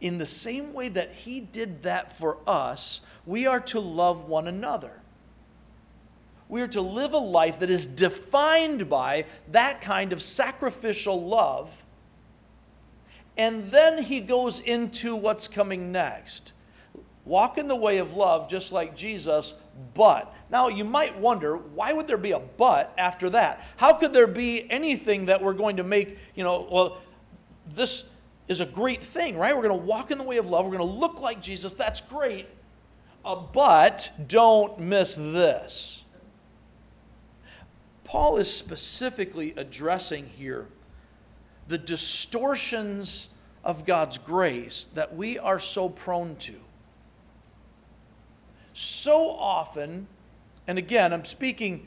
[0.00, 4.46] In the same way that He did that for us, we are to love one
[4.46, 5.00] another.
[6.48, 11.84] We are to live a life that is defined by that kind of sacrificial love.
[13.36, 16.52] And then he goes into what's coming next.
[17.24, 19.54] Walk in the way of love just like Jesus,
[19.94, 20.34] but.
[20.50, 23.64] Now, you might wonder, why would there be a but after that?
[23.76, 26.98] How could there be anything that we're going to make, you know, well,
[27.74, 28.04] this
[28.48, 29.56] is a great thing, right?
[29.56, 30.64] We're going to walk in the way of love.
[30.64, 31.74] We're going to look like Jesus.
[31.74, 32.46] That's great.
[33.24, 36.04] Uh, but don't miss this.
[38.04, 40.68] Paul is specifically addressing here
[41.66, 43.30] the distortions
[43.64, 46.54] of God's grace that we are so prone to.
[48.78, 50.06] So often,
[50.66, 51.86] and again, I'm speaking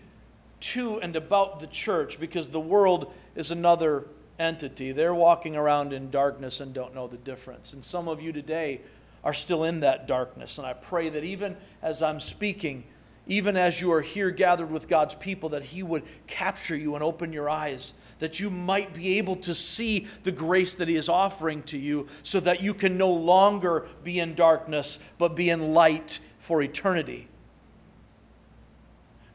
[0.62, 4.08] to and about the church because the world is another
[4.40, 4.92] entity.
[4.92, 7.74] They're walking around in darkness and don't know the difference.
[7.74, 8.82] And some of you today
[9.24, 10.58] are still in that darkness.
[10.58, 12.86] And I pray that even as I'm speaking,
[13.28, 17.04] even as you are here gathered with God's people, that He would capture you and
[17.04, 21.08] open your eyes, that you might be able to see the grace that He is
[21.08, 25.76] offering to you, so that you can no longer be in darkness, but be in
[25.76, 26.20] light
[26.50, 27.28] for eternity.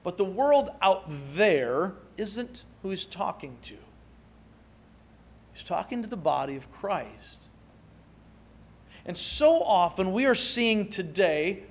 [0.03, 1.05] But the world out
[1.37, 3.77] there isn't who He's talking to.
[5.53, 7.45] He's talking to the body of Christ.
[9.07, 11.63] And so often we are seeing today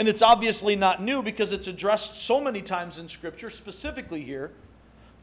[0.00, 4.50] and it's obviously not new because it's addressed so many times in Scripture, specifically here.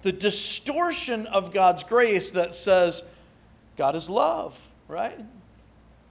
[0.04, 3.04] The distortion of God's grace that says
[3.76, 5.20] God is love, right?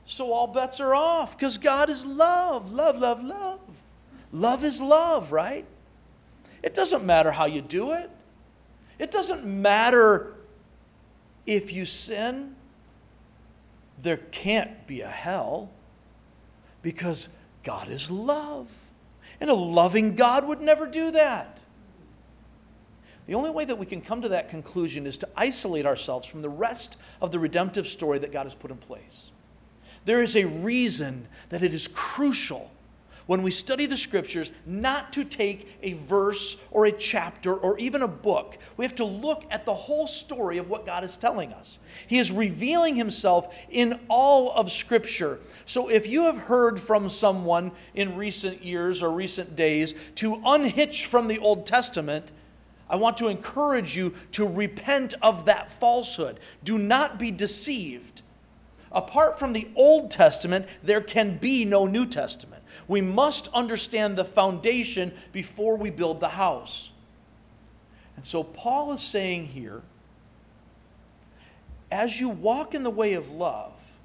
[0.04, 2.72] So all bets are off because God is love.
[2.72, 3.60] Love, love, love.
[4.32, 5.64] Love is love, right?
[6.62, 8.10] It doesn't matter how you do it,
[8.98, 10.34] it doesn't matter
[11.46, 12.56] if you sin.
[14.00, 15.70] There can't be a hell
[16.82, 17.28] because
[17.62, 18.68] God is love.
[19.40, 21.58] And a loving God would never do that.
[23.26, 26.42] The only way that we can come to that conclusion is to isolate ourselves from
[26.42, 29.30] the rest of the redemptive story that God has put in place.
[30.04, 32.70] There is a reason that it is crucial
[33.26, 38.02] when we study the scriptures not to take a verse or a chapter or even
[38.02, 38.58] a book.
[38.76, 41.78] We have to look at the whole story of what God is telling us.
[42.06, 45.38] He is revealing himself in all of scripture.
[45.64, 51.06] So if you have heard from someone in recent years or recent days to unhitch
[51.06, 52.32] from the Old Testament,
[52.90, 56.38] I want to encourage you to repent of that falsehood.
[56.64, 58.11] Do not be deceived.
[58.92, 62.62] Apart from the Old Testament, there can be no New Testament.
[62.88, 66.90] We must understand the foundation before we build the house.
[68.16, 69.82] And so Paul is saying here
[71.92, 73.98] as you walk in the way of love,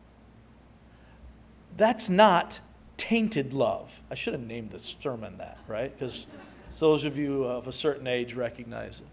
[1.77, 2.59] that's not
[2.97, 4.01] tainted love.
[4.11, 5.97] I should have named this sermon that, right?
[5.97, 6.27] Because
[6.79, 9.07] those of you of a certain age recognize it.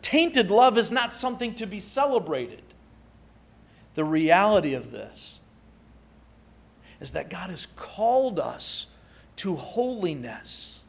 [0.00, 2.62] Tainted love is not something to be celebrated.
[3.94, 5.40] The reality of this
[7.00, 8.86] is that God has called us
[9.36, 10.84] to holiness.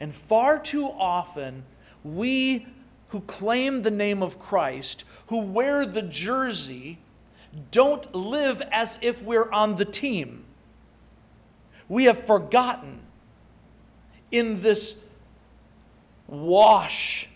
[0.00, 1.64] And far too often,
[2.02, 2.66] we
[3.08, 6.98] who claim the name of Christ, who wear the jersey,
[7.70, 10.44] don't live as if we're on the team.
[11.88, 13.00] We have forgotten
[14.30, 14.96] in this
[16.26, 17.28] wash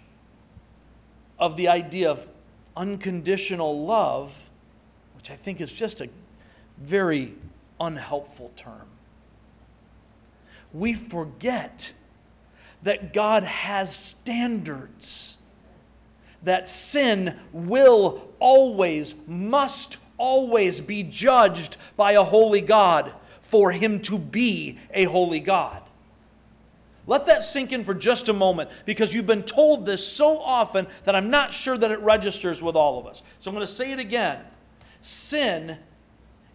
[1.39, 2.26] of the idea of
[2.76, 4.47] unconditional love,
[5.19, 6.09] which I think is just a
[6.79, 7.35] very
[7.81, 8.87] unhelpful term.
[10.73, 11.93] We forget
[12.85, 15.37] that God has standards,
[16.45, 24.19] that sin will always, must always be judged by a holy God for him to
[24.19, 25.83] be a holy God.
[27.09, 30.87] Let that sink in for just a moment because you've been told this so often
[31.05, 33.25] that I'm not sure that it registers with all of us.
[33.41, 34.43] So I'm going to say it again.
[35.01, 35.78] Sin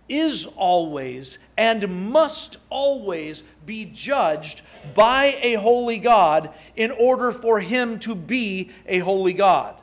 [0.10, 4.62] is always and must always be judged
[4.94, 9.76] by a holy God in order for him to be a holy God.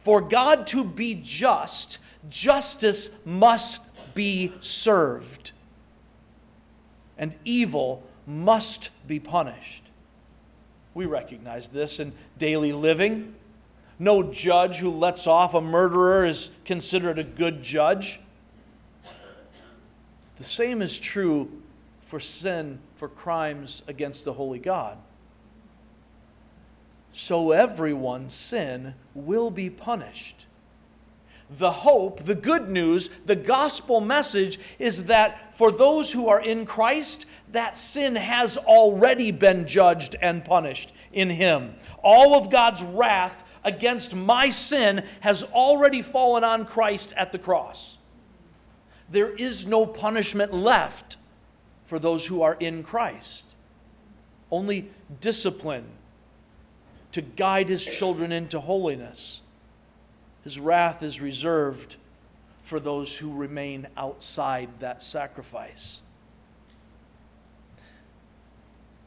[0.00, 3.80] For God to be just, justice must
[4.14, 5.52] be served,
[7.16, 9.84] and evil must be punished.
[10.94, 13.34] We recognize this in daily living.
[13.98, 18.20] No judge who lets off a murderer is considered a good judge.
[20.36, 21.50] The same is true
[22.00, 24.98] for sin, for crimes against the holy God.
[27.12, 30.46] So everyone's sin will be punished.
[31.50, 36.66] The hope, the good news, the gospel message is that for those who are in
[36.66, 41.74] Christ, that sin has already been judged and punished in Him.
[42.02, 47.98] All of God's wrath against my sin has already fallen on Christ at the cross.
[49.10, 51.18] There is no punishment left
[51.84, 53.44] for those who are in Christ,
[54.50, 54.90] only
[55.20, 55.86] discipline
[57.12, 59.42] to guide His children into holiness.
[60.44, 61.96] His wrath is reserved
[62.62, 66.00] for those who remain outside that sacrifice.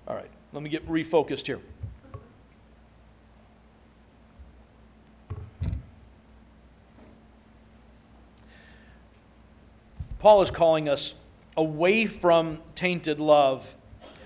[0.08, 1.60] All right, let me get refocused here.
[10.22, 11.16] Paul is calling us
[11.58, 13.76] away from tainted love,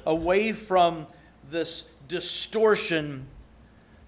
[0.05, 1.07] away from
[1.49, 3.27] this distortion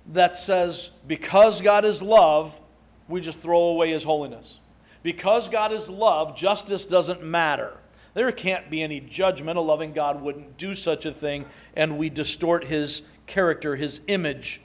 [0.07, 2.59] that says because God is love,
[3.07, 4.59] we just throw away his holiness.
[5.01, 7.77] Because God is love, justice doesn't matter.
[8.15, 9.57] There can't be any judgment.
[9.57, 14.59] A loving God wouldn't do such a thing, and we distort his character, his image,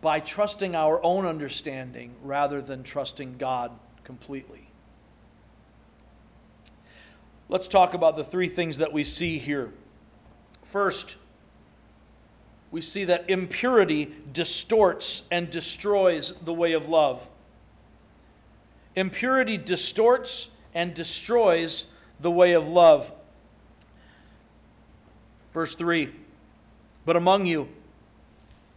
[0.00, 3.70] by trusting our own understanding rather than trusting God
[4.02, 4.59] completely.
[7.50, 9.72] Let's talk about the three things that we see here.
[10.62, 11.16] First,
[12.70, 17.28] we see that impurity distorts and destroys the way of love.
[18.94, 21.86] Impurity distorts and destroys
[22.20, 23.10] the way of love.
[25.52, 26.08] Verse 3
[27.04, 27.68] But among you,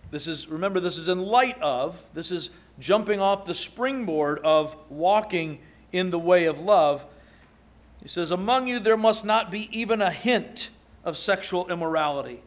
[0.10, 2.50] this is, remember, this is in light of, this is
[2.80, 5.60] jumping off the springboard of walking
[5.92, 7.06] in the way of love.
[8.04, 10.70] He says, Among you there must not be even a hint
[11.04, 12.44] of sexual immorality.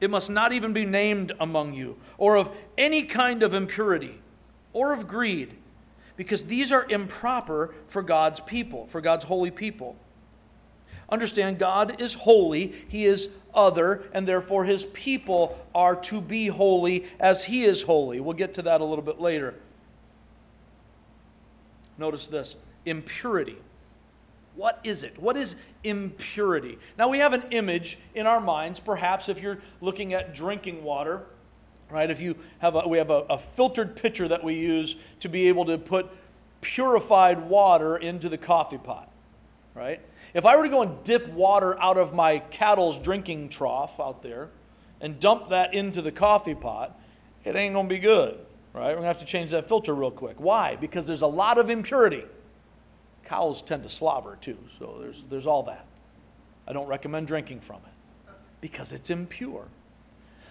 [0.00, 4.20] It must not even be named among you, or of any kind of impurity,
[4.72, 5.56] or of greed
[6.20, 9.96] because these are improper for God's people, for God's holy people.
[11.08, 17.06] Understand, God is holy, He is other, and therefore His people are to be holy
[17.18, 18.20] as He is holy.
[18.20, 19.54] We'll get to that a little bit later.
[21.96, 22.54] Notice this
[22.84, 23.56] impurity.
[24.56, 25.18] What is it?
[25.18, 26.78] What is impurity?
[26.98, 31.24] Now, we have an image in our minds, perhaps if you're looking at drinking water
[31.90, 32.10] right?
[32.10, 35.48] If you have a, we have a, a, filtered pitcher that we use to be
[35.48, 36.08] able to put
[36.60, 39.10] purified water into the coffee pot,
[39.74, 40.00] right?
[40.34, 44.22] If I were to go and dip water out of my cattle's drinking trough out
[44.22, 44.50] there
[45.00, 46.98] and dump that into the coffee pot,
[47.44, 48.38] it ain't to be good,
[48.74, 48.90] right?
[48.90, 50.38] We're to have to change that filter real quick.
[50.38, 50.76] Why?
[50.76, 52.24] Because there's a lot of impurity.
[53.30, 55.86] Cows tend to slobber too, so there's, there's all that.
[56.66, 59.68] I don't recommend drinking from it because it's impure.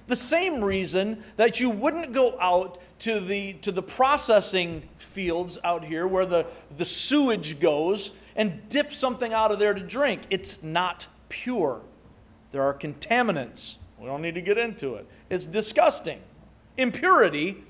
[0.08, 5.84] The same reason that you wouldn't go out to the, to the processing fields out
[5.84, 10.22] here where the, the sewage goes and dip something out of there to drink.
[10.30, 11.82] It's not pure.
[12.54, 13.76] There are contaminants.
[14.00, 15.06] We don't need to get into it.
[15.30, 16.22] It's disgusting.
[16.78, 17.62] Impurity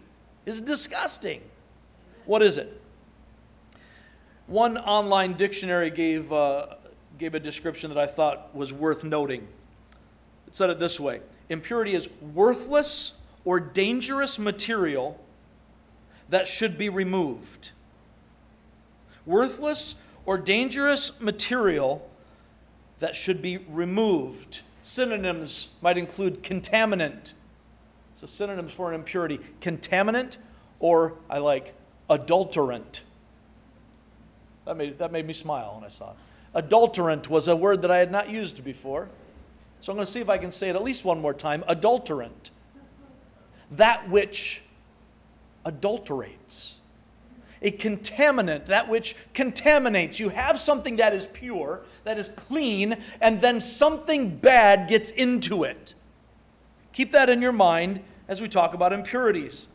[0.45, 1.41] is disgusting.
[2.25, 2.78] What is it?
[4.49, 6.65] One online dictionary gave, uh,
[7.19, 9.47] gave a description that I thought was worth noting.
[10.47, 13.13] It said it this way impurity is worthless
[13.45, 15.23] or dangerous material
[16.29, 17.69] that should be removed.
[19.23, 19.93] Worthless
[20.25, 22.09] or dangerous material
[22.97, 24.61] that should be removed.
[24.81, 27.33] Synonyms might include contaminant.
[28.15, 30.37] So, synonyms for an impurity contaminant,
[30.79, 31.75] or I like
[32.09, 33.03] adulterant.
[34.69, 36.17] That made, that made me smile when I saw it.
[36.53, 39.09] Adulterant was a word that I had not used before.
[39.81, 41.63] So I'm going to see if I can say it at least one more time.
[41.67, 42.51] Adulterant.
[43.71, 44.61] That which
[45.65, 46.75] adulterates.
[47.63, 50.19] A contaminant, that which contaminates.
[50.19, 55.63] You have something that is pure, that is clean, and then something bad gets into
[55.63, 55.95] it.
[56.93, 59.65] Keep that in your mind as we talk about impurities.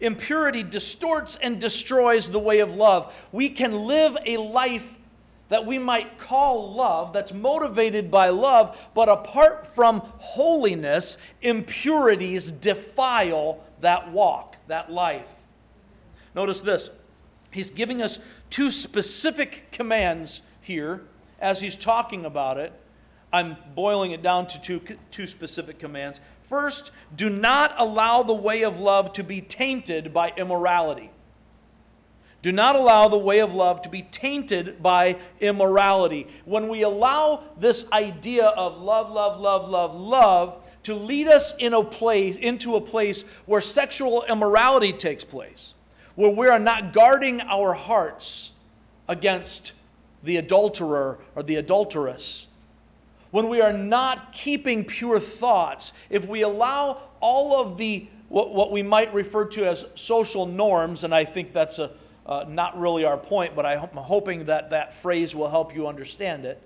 [0.00, 3.14] Impurity distorts and destroys the way of love.
[3.32, 4.96] We can live a life
[5.48, 13.62] that we might call love, that's motivated by love, but apart from holiness, impurities defile
[13.80, 15.30] that walk, that life.
[16.34, 16.88] Notice this.
[17.50, 18.18] He's giving us
[18.48, 21.02] two specific commands here
[21.38, 22.72] as he's talking about it.
[23.30, 24.80] I'm boiling it down to two,
[25.10, 26.20] two specific commands.
[26.52, 31.10] First, do not allow the way of love to be tainted by immorality.
[32.42, 36.26] Do not allow the way of love to be tainted by immorality.
[36.44, 41.72] When we allow this idea of love, love, love, love, love to lead us in
[41.72, 45.72] a place, into a place where sexual immorality takes place,
[46.16, 48.52] where we are not guarding our hearts
[49.08, 49.72] against
[50.22, 52.48] the adulterer or the adulteress,
[53.32, 58.72] when we are not keeping pure thoughts, if we allow all of the what, what
[58.72, 61.92] we might refer to as social norms, and I think that's a
[62.26, 66.44] uh, not really our point, but I'm hoping that that phrase will help you understand
[66.44, 66.62] it.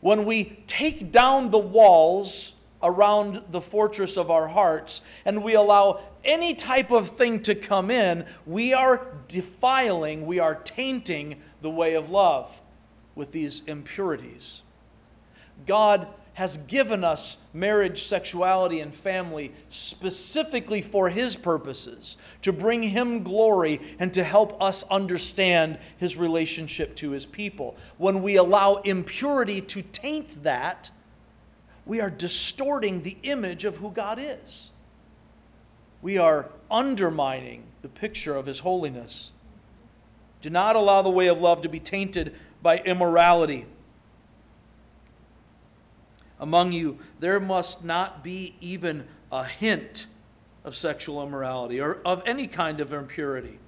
[0.00, 6.00] When we take down the walls around the fortress of our hearts and we allow
[6.24, 11.94] any type of thing to come in, we are defiling, we are tainting the way
[11.94, 12.60] of love
[13.14, 14.62] with these impurities.
[15.70, 23.22] God has given us marriage, sexuality, and family specifically for His purposes, to bring Him
[23.22, 27.76] glory and to help us understand His relationship to His people.
[27.98, 30.90] When we allow impurity to taint that,
[31.86, 34.72] we are distorting the image of who God is.
[36.02, 39.30] We are undermining the picture of His holiness.
[40.42, 43.66] Do not allow the way of love to be tainted by immorality
[46.40, 50.06] among you, there must not be even a hint
[50.64, 53.58] of sexual immorality or of any kind of impurity,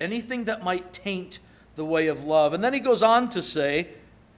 [0.00, 1.38] anything that might taint
[1.76, 2.54] the way of love.
[2.54, 3.88] And then he goes on to say,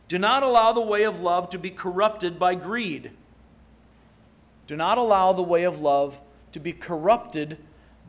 [0.09, 3.13] Do not allow the way of love to be corrupted by greed.
[4.67, 6.21] Do not allow the way of love
[6.53, 7.57] to be corrupted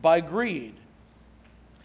[0.02, 0.74] by greed.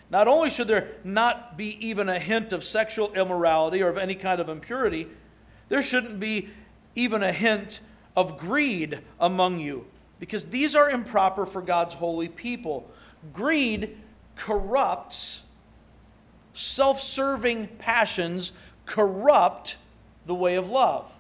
[0.09, 4.15] Not only should there not be even a hint of sexual immorality or of any
[4.15, 5.07] kind of impurity,
[5.69, 6.49] there shouldn't be
[6.95, 7.81] even a hint
[8.15, 9.85] of greed among you,
[10.19, 12.89] because these are improper for God's holy people.
[13.33, 13.97] Greed
[14.35, 15.43] corrupts,
[16.53, 18.53] self serving passions
[18.85, 19.77] corrupt
[20.25, 21.11] the way of love.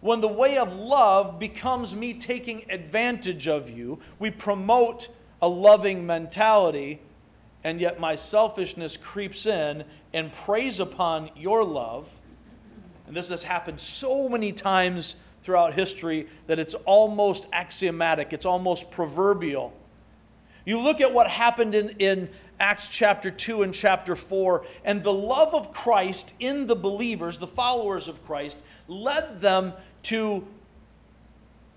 [0.00, 5.08] When the way of love becomes me taking advantage of you, we promote
[5.40, 7.00] a loving mentality,
[7.62, 12.10] and yet my selfishness creeps in and preys upon your love
[13.06, 18.90] and this has happened so many times throughout history that it's almost axiomatic, it's almost
[18.90, 19.72] proverbial.
[20.64, 25.12] You look at what happened in, in Acts chapter 2 and chapter 4, and the
[25.12, 29.74] love of Christ in the believers, the followers of Christ, led them
[30.04, 30.46] to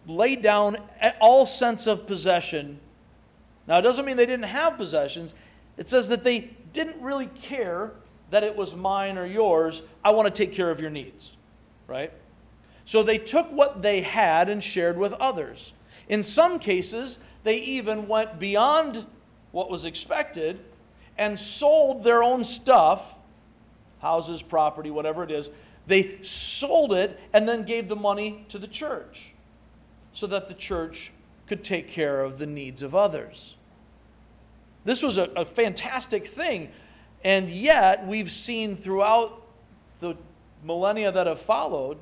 [0.07, 0.77] lay down
[1.19, 2.79] all sense of possession.
[3.67, 5.33] Now, it doesn't mean they didn't have possessions,
[5.75, 7.91] it says that they didn't really care
[8.29, 9.81] that it was mine or yours.
[10.03, 11.35] I want to take care of your needs,
[11.87, 12.11] right?
[12.85, 15.73] So they took what they had and shared with others.
[16.09, 19.05] In some cases, they even went beyond
[19.51, 20.59] what was expected
[21.17, 23.15] and sold their own stuff
[23.99, 25.49] houses, property, whatever it is.
[25.87, 29.33] They sold it and then gave the money to the church
[30.13, 31.11] so that the church
[31.47, 33.55] could take care of the needs of others.
[34.85, 36.69] This was a, a fantastic thing
[37.23, 39.41] and yet, we've seen throughout
[39.99, 40.15] the
[40.63, 41.97] millennia that have followed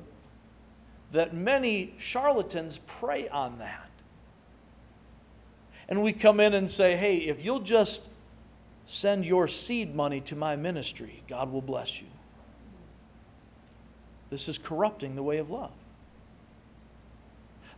[1.12, 3.88] that many charlatans prey on that.
[5.88, 8.02] And we come in and say, hey, if you'll just
[8.86, 12.08] send your seed money to my ministry, God will bless you.
[14.30, 15.72] This is corrupting the way of love.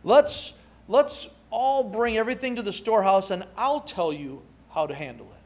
[0.03, 0.53] Let's,
[0.87, 5.38] let's all bring everything to the storehouse and I'll tell you how to handle it.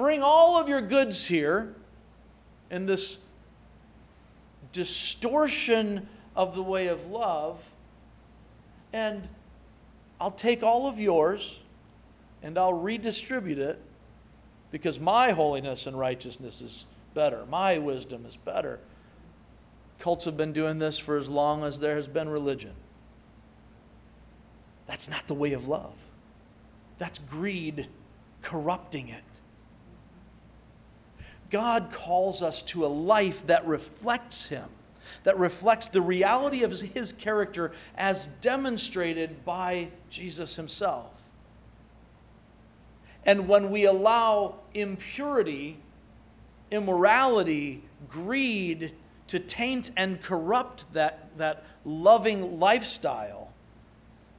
[0.00, 1.74] Bring all of your goods here
[2.70, 3.18] in this
[4.72, 7.70] distortion of the way of love,
[8.94, 9.28] and
[10.18, 11.60] I'll take all of yours
[12.42, 13.78] and I'll redistribute it
[14.70, 17.44] because my holiness and righteousness is better.
[17.44, 18.80] My wisdom is better.
[19.98, 22.72] Cults have been doing this for as long as there has been religion.
[24.86, 25.92] That's not the way of love.
[26.96, 27.86] That's greed
[28.40, 29.24] corrupting it.
[31.50, 34.68] God calls us to a life that reflects Him,
[35.24, 41.10] that reflects the reality of His character as demonstrated by Jesus Himself.
[43.26, 45.76] And when we allow impurity,
[46.70, 48.92] immorality, greed
[49.26, 53.52] to taint and corrupt that, that loving lifestyle,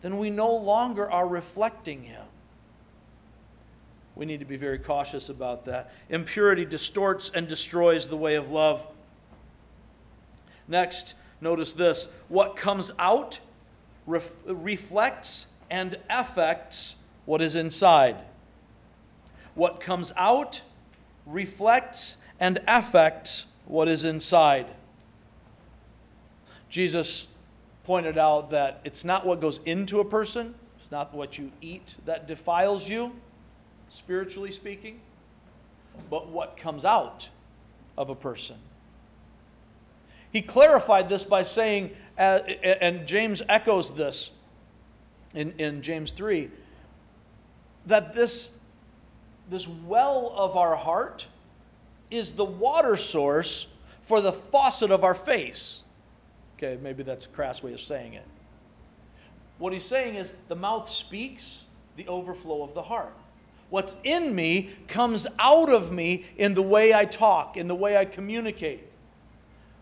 [0.02, 2.24] then we no longer are reflecting Him.
[4.22, 5.92] We need to be very cautious about that.
[6.08, 8.86] Impurity distorts and destroys the way of love.
[10.68, 13.40] Next, notice this what comes out
[14.06, 18.18] ref- reflects and affects what is inside.
[19.56, 20.62] What comes out
[21.26, 24.68] reflects and affects what is inside.
[26.70, 27.28] Jesus
[27.86, 31.96] pointed out that it's not what goes into a person, it's not what you eat
[32.06, 33.16] that defiles you,
[33.92, 35.00] spiritually speaking,
[36.10, 37.30] but what comes out
[37.98, 38.56] of a person.
[40.32, 44.32] He clarified this by saying, uh, and James echoes this
[45.36, 46.50] in, in James 3,
[47.88, 48.52] that this,
[49.50, 51.28] this well of our heart
[52.10, 53.68] is the water source
[54.02, 55.84] for the faucet of our face.
[56.58, 58.26] Okay, maybe that's a crass way of saying it.
[59.58, 61.66] What he's saying is the mouth speaks
[61.98, 63.14] the overflow of the heart.
[63.72, 67.96] What's in me comes out of me in the way I talk, in the way
[67.96, 68.84] I communicate.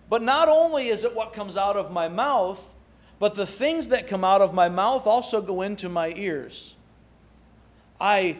[0.07, 2.63] But not only is it what comes out of my mouth,
[3.17, 6.75] but the things that come out of my mouth also go into my ears.
[7.99, 8.37] I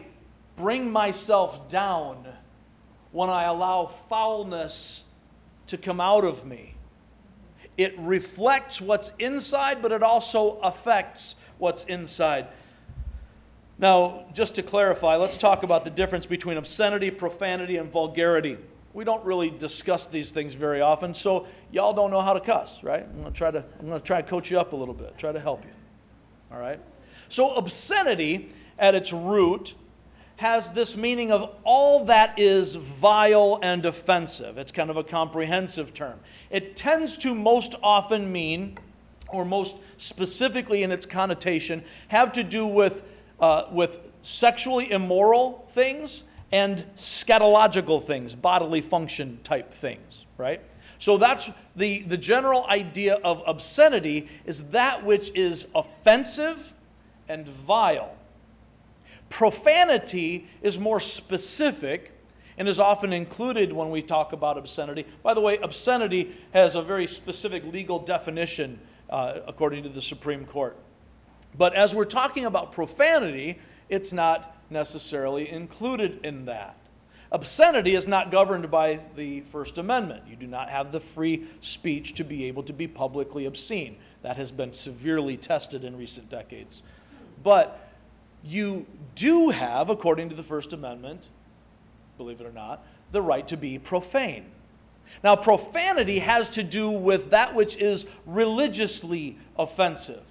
[0.56, 2.28] bring myself down
[3.10, 5.02] when I allow foulness
[5.66, 6.74] to come out of me.
[7.76, 12.46] It reflects what's inside, but it also affects what's inside.
[13.80, 18.58] Now, just to clarify, let's talk about the difference between obscenity, profanity, and vulgarity.
[18.92, 22.84] We don't really discuss these things very often, so y'all don't know how to cuss,
[22.84, 23.06] right?
[23.10, 25.32] I'm to try to I'm to try to coach you up a little bit, try
[25.32, 25.70] to help you.
[26.52, 26.78] All right?
[27.30, 29.74] So obscenity at its root
[30.36, 34.58] has this meaning of all that is vile and offensive.
[34.58, 36.18] It's kind of a comprehensive term.
[36.50, 38.76] It tends to most often mean,
[39.28, 43.04] or most specifically in its connotation, have to do with,
[43.40, 50.60] uh, with sexually immoral things and scatological things, bodily function type things, right?
[50.98, 56.74] So that's the, the general idea of obscenity is that which is offensive
[57.28, 58.14] and vile.
[59.30, 62.12] Profanity is more specific
[62.58, 65.06] and is often included when we talk about obscenity.
[65.22, 68.78] By the way, obscenity has a very specific legal definition
[69.08, 70.76] uh, according to the Supreme Court.
[71.56, 76.76] But as we're talking about profanity, it's not necessarily included in that.
[77.32, 80.24] Obscenity is not governed by the First Amendment.
[80.28, 83.96] You do not have the free speech to be able to be publicly obscene.
[84.22, 86.82] That has been severely tested in recent decades.
[87.42, 87.88] But
[88.42, 91.28] you do have, according to the First Amendment,
[92.18, 94.46] believe it or not, the right to be profane.
[95.22, 100.22] Now, profanity has to do with that which is religiously offensive,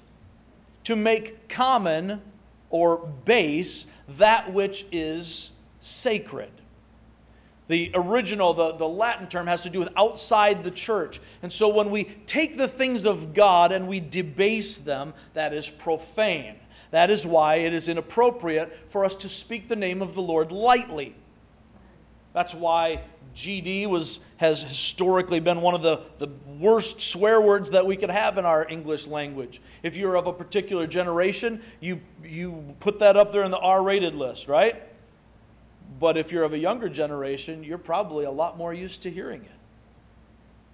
[0.89, 2.19] to make common
[2.71, 3.85] or base
[4.17, 6.49] that which is sacred.
[7.67, 11.21] The original, the, the Latin term, has to do with outside the church.
[11.43, 15.69] And so when we take the things of God and we debase them, that is
[15.69, 16.55] profane.
[16.89, 20.51] That is why it is inappropriate for us to speak the name of the Lord
[20.51, 21.15] lightly.
[22.33, 23.03] That's why
[23.35, 26.29] GD was, has historically been one of the, the
[26.61, 29.59] worst swear words that we could have in our English language.
[29.83, 33.83] If you're of a particular generation, you, you put that up there in the R
[33.83, 34.81] rated list, right?
[35.99, 39.43] But if you're of a younger generation, you're probably a lot more used to hearing
[39.43, 39.51] it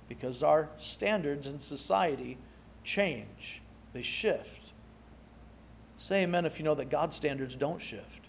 [0.08, 2.38] because our standards in society
[2.84, 3.64] change,
[3.94, 4.74] they shift.
[5.98, 8.25] Say amen if you know that God's standards don't shift.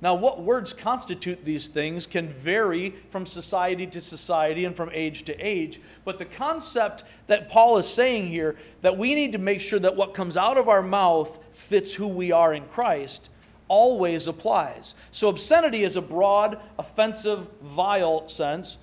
[0.00, 5.24] Now, what words constitute these things can vary from society to society and from age
[5.24, 5.80] to age.
[6.04, 9.96] But the concept that Paul is saying here, that we need to make sure that
[9.96, 13.28] what comes out of our mouth fits who we are in Christ,
[13.66, 14.94] always applies.
[15.10, 18.78] So, obscenity is a broad, offensive, vile sense.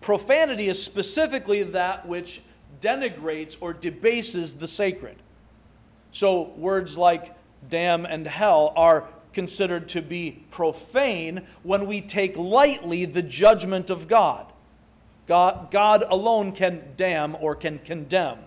[0.00, 2.42] Profanity is specifically that which
[2.80, 5.16] denigrates or debases the sacred.
[6.10, 7.34] So words like
[7.68, 14.08] damn and hell are considered to be profane when we take lightly the judgment of
[14.08, 14.52] God.
[15.26, 18.38] God, God alone can damn or can condemn.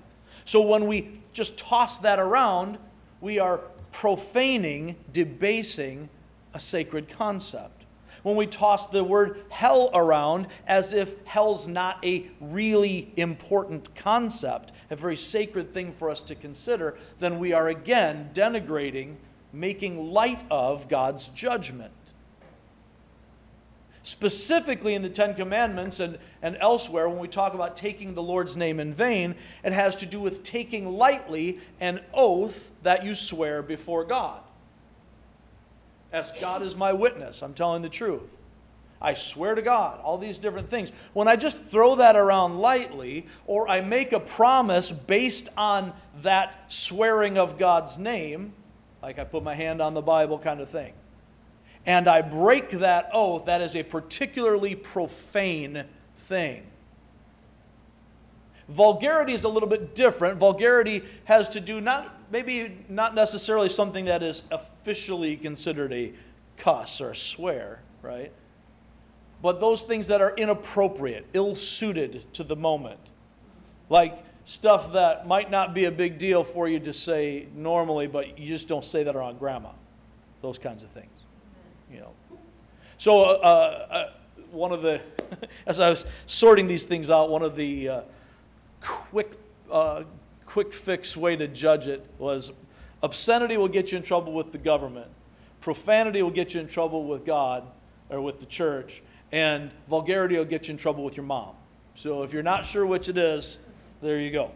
[0.46, 2.78] So when we just toss that around,
[3.22, 3.62] we are
[3.92, 6.10] profaning, debasing
[6.54, 7.84] a sacred concept.
[8.24, 14.72] When we toss the word hell around as if hell's not a really important concept,
[14.90, 19.16] a very sacred thing for us to consider, then we are again denigrating,
[19.54, 21.92] making light of God's judgment.
[24.04, 28.58] Specifically in the Ten Commandments and, and elsewhere, when we talk about taking the Lord's
[28.58, 33.62] name in vain, it has to do with taking lightly an oath that you swear
[33.62, 34.42] before God.
[36.12, 38.38] As God is my witness, I'm telling the truth.
[39.02, 40.92] I swear to God, all these different things.
[41.14, 46.72] When I just throw that around lightly, or I make a promise based on that
[46.72, 48.54] swearing of God's name,
[49.02, 50.94] like I put my hand on the Bible kind of thing,
[51.86, 55.86] and I break that oath, that is a particularly profane
[56.28, 56.64] thing.
[58.70, 60.38] Vulgarity is a little bit different.
[60.38, 66.14] Vulgarity has to do not maybe not necessarily something that is officially considered a
[66.58, 68.32] cuss or a swear, right?
[69.42, 73.00] But those things that are inappropriate, ill suited to the moment.
[73.90, 78.40] Like stuff that might not be a big deal for you to say normally, but
[78.40, 79.72] you just don't say that around grandma.
[80.42, 81.12] Those kinds of things.
[81.92, 82.12] You know.
[82.98, 84.12] So, uh, uh,
[84.52, 85.02] one of the,
[85.66, 88.02] as I was sorting these things out, one of the uh,
[88.82, 89.38] quick
[89.72, 90.04] uh,
[90.46, 92.52] quick fix way to judge it was
[93.04, 95.08] obscenity will get you in trouble with the government,
[95.62, 97.64] profanity will get you in trouble with God
[98.10, 101.56] or with the church, and vulgarity will get you in trouble with your mom.
[101.96, 103.60] So if you're not sure which it is,
[104.02, 104.52] there you go.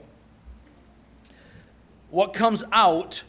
[2.10, 3.24] What comes out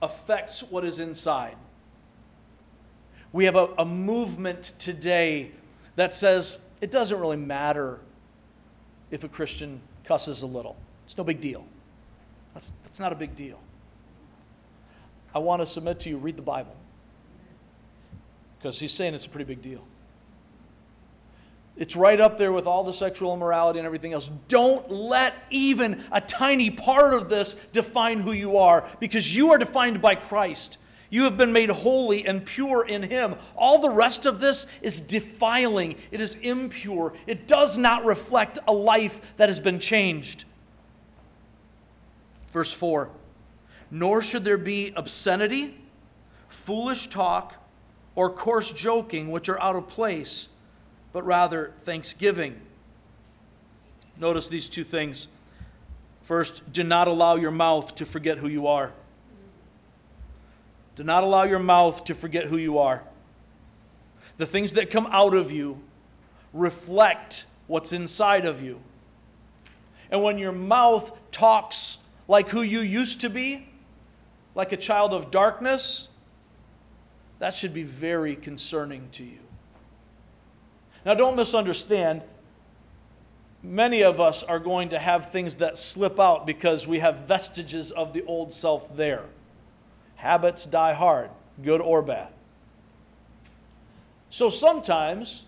[0.00, 1.56] affects what is inside.
[3.32, 5.52] We have a, a movement today
[5.96, 8.00] that says it doesn't really matter
[9.10, 10.76] if a Christian cusses a little.
[11.06, 11.64] It's no big deal.
[12.54, 13.58] That's, that's not a big deal.
[15.34, 16.76] I want to submit to you read the Bible.
[18.58, 19.82] Because he's saying it's a pretty big deal.
[21.76, 24.30] It's right up there with all the sexual immorality and everything else.
[24.48, 29.58] Don't let even a tiny part of this define who you are, because you are
[29.58, 30.78] defined by Christ.
[31.08, 33.36] You have been made holy and pure in Him.
[33.54, 38.72] All the rest of this is defiling, it is impure, it does not reflect a
[38.72, 40.44] life that has been changed.
[42.50, 43.10] Verse 4
[43.90, 45.78] Nor should there be obscenity,
[46.48, 47.56] foolish talk,
[48.14, 50.48] or coarse joking, which are out of place,
[51.12, 52.60] but rather thanksgiving.
[54.18, 55.28] Notice these two things.
[56.22, 58.92] First, do not allow your mouth to forget who you are.
[60.96, 63.02] Do not allow your mouth to forget who you are.
[64.36, 65.80] The things that come out of you
[66.52, 68.80] reflect what's inside of you.
[70.10, 71.98] And when your mouth talks
[72.28, 73.66] like who you used to be,
[74.54, 76.08] like a child of darkness,
[77.38, 79.38] that should be very concerning to you.
[81.04, 82.22] Now, don't misunderstand.
[83.62, 87.92] Many of us are going to have things that slip out because we have vestiges
[87.92, 89.24] of the old self there.
[90.16, 91.30] Habits die hard,
[91.62, 92.32] good or bad.
[94.30, 95.44] So sometimes,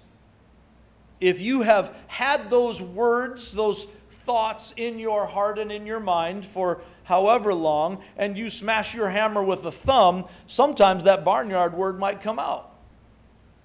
[1.20, 6.44] if you have had those words, those thoughts in your heart and in your mind
[6.44, 11.98] for however long, and you smash your hammer with a thumb, sometimes that barnyard word
[11.98, 12.74] might come out.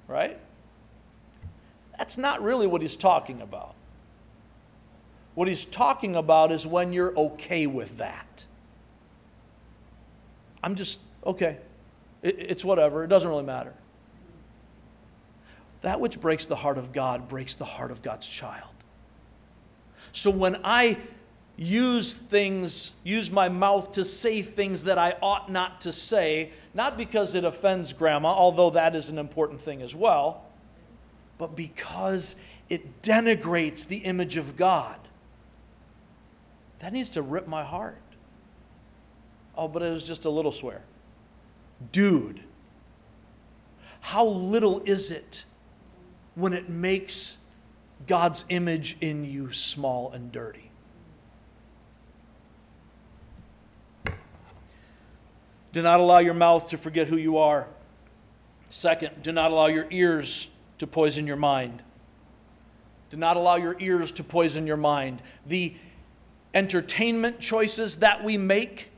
[0.08, 0.40] Right?
[2.00, 3.76] That's not really what he's talking about.
[5.36, 8.46] What he's talking about is when you're okay with that.
[10.64, 11.58] I'm just, okay.
[12.24, 13.04] It, it's whatever.
[13.04, 13.74] It doesn't really matter.
[15.82, 18.70] That which breaks the heart of God breaks the heart of God's child.
[20.14, 20.98] So when I
[21.58, 26.98] use things, use my mouth to say things that I ought not to say, not
[26.98, 30.46] because it offends grandma, although that is an important thing as well,
[31.40, 32.36] but because
[32.70, 35.00] it denigrates the image of God.
[36.78, 37.98] That needs to rip my heart.
[39.58, 40.84] Oh, but it was just a little swear.
[41.92, 42.42] Dude,
[44.02, 45.46] how little is it
[46.36, 47.40] when it makes
[48.08, 50.72] God's image in you small and dirty.
[55.72, 57.68] Do not allow your mouth to forget who you are.
[58.70, 60.50] Second, do not allow your ears
[60.80, 61.84] to poison your mind.
[63.10, 65.22] Do not allow your ears to poison your mind.
[65.46, 65.74] The
[66.54, 68.90] entertainment choices that we make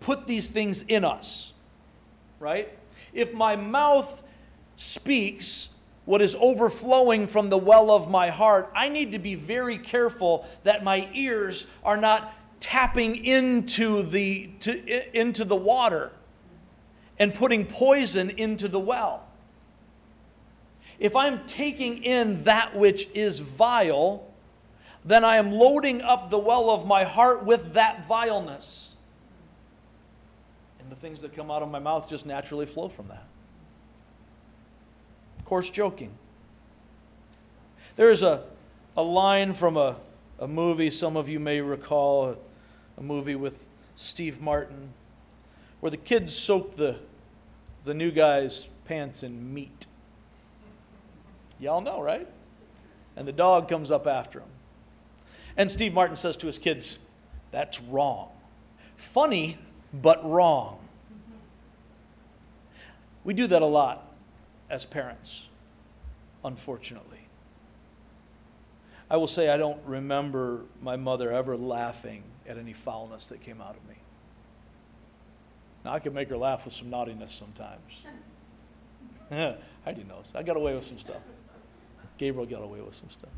[0.00, 1.52] put these things in us,
[2.38, 2.76] right?
[3.12, 4.22] If my mouth
[4.76, 5.70] speaks
[6.04, 10.46] what is overflowing from the well of my heart, I need to be very careful
[10.62, 16.12] that my ears are not tapping into the, to, into the water
[17.18, 19.25] and putting poison into the well.
[20.98, 24.26] If I'm taking in that which is vile,
[25.04, 28.96] then I am loading up the well of my heart with that vileness.
[30.80, 33.24] And the things that come out of my mouth just naturally flow from that.
[35.38, 36.10] Of course, joking.
[37.94, 38.42] There's a,
[38.96, 39.96] a line from a,
[40.38, 42.36] a movie some of you may recall, a,
[42.98, 44.92] a movie with Steve Martin,
[45.80, 46.96] where the kids soak the,
[47.84, 49.86] the new guy's pants in meat.
[51.58, 52.28] Y'all know, right?
[53.16, 54.48] And the dog comes up after him.
[55.56, 56.98] And Steve Martin says to his kids,
[57.50, 58.28] That's wrong.
[58.96, 59.58] Funny,
[59.92, 60.78] but wrong.
[63.24, 64.06] We do that a lot
[64.70, 65.48] as parents,
[66.44, 67.18] unfortunately.
[69.10, 73.60] I will say I don't remember my mother ever laughing at any foulness that came
[73.60, 73.96] out of me.
[75.84, 78.04] Now, I could make her laugh with some naughtiness sometimes.
[79.84, 80.32] Heidi knows.
[80.34, 81.22] I got away with some stuff.
[82.18, 83.30] Gabriel got away with some stuff.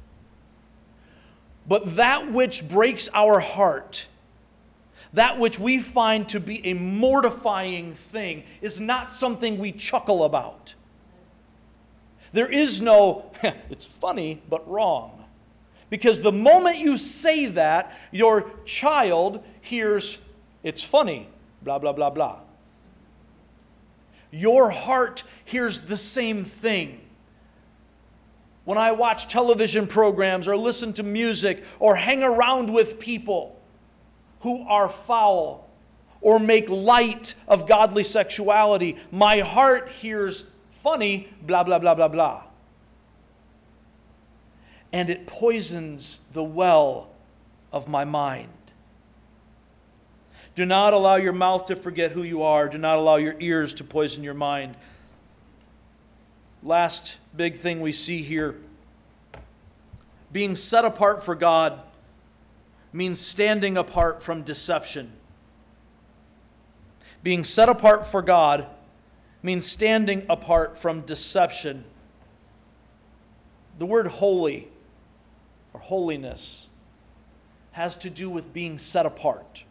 [1.66, 4.06] But that which breaks our heart,
[5.12, 10.74] that which we find to be a mortifying thing, is not something we chuckle about.
[12.32, 15.24] There is no, it's funny, but wrong.
[15.90, 20.18] Because the moment you say that, your child hears,
[20.62, 21.28] it's funny,
[21.62, 22.40] blah, blah, blah, blah.
[24.30, 27.00] Your heart hears the same thing
[28.68, 33.58] when I watch television programs or listen to music or hang around with people
[34.40, 35.70] who are foul
[36.20, 42.44] or make light of godly sexuality, my heart hears funny, blah, blah, blah, blah, blah.
[44.92, 47.08] And it poisons the well
[47.72, 48.52] of my mind.
[50.54, 52.68] Do not allow your mouth to forget who you are.
[52.68, 54.76] Do not allow your ears to poison your mind.
[56.68, 58.56] Last big thing we see here
[60.30, 61.80] being set apart for God
[62.92, 65.10] means standing apart from deception.
[67.22, 68.66] Being set apart for God
[69.42, 71.86] means standing apart from deception.
[73.78, 74.68] The word holy
[75.72, 76.68] or holiness
[77.72, 79.64] has to do with being set apart.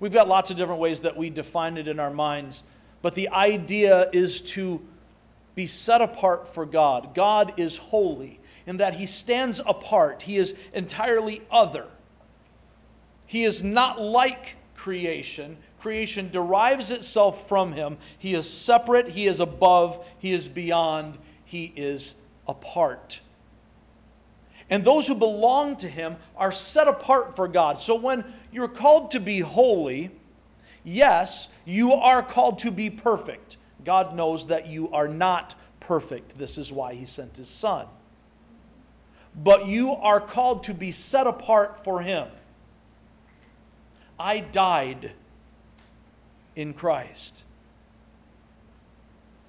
[0.00, 2.62] We've got lots of different ways that we define it in our minds,
[3.02, 4.80] but the idea is to
[5.56, 7.14] be set apart for God.
[7.14, 11.86] God is holy in that he stands apart, he is entirely other.
[13.26, 15.56] He is not like creation.
[15.80, 17.96] Creation derives itself from him.
[18.18, 23.20] He is separate, he is above, he is beyond, he is apart.
[24.68, 27.80] And those who belong to him are set apart for God.
[27.80, 30.10] So when you're called to be holy,
[30.82, 33.58] yes, you are called to be perfect.
[33.86, 36.36] God knows that you are not perfect.
[36.36, 37.86] This is why He sent His Son.
[39.34, 42.26] But you are called to be set apart for Him.
[44.18, 45.12] I died
[46.56, 47.44] in Christ.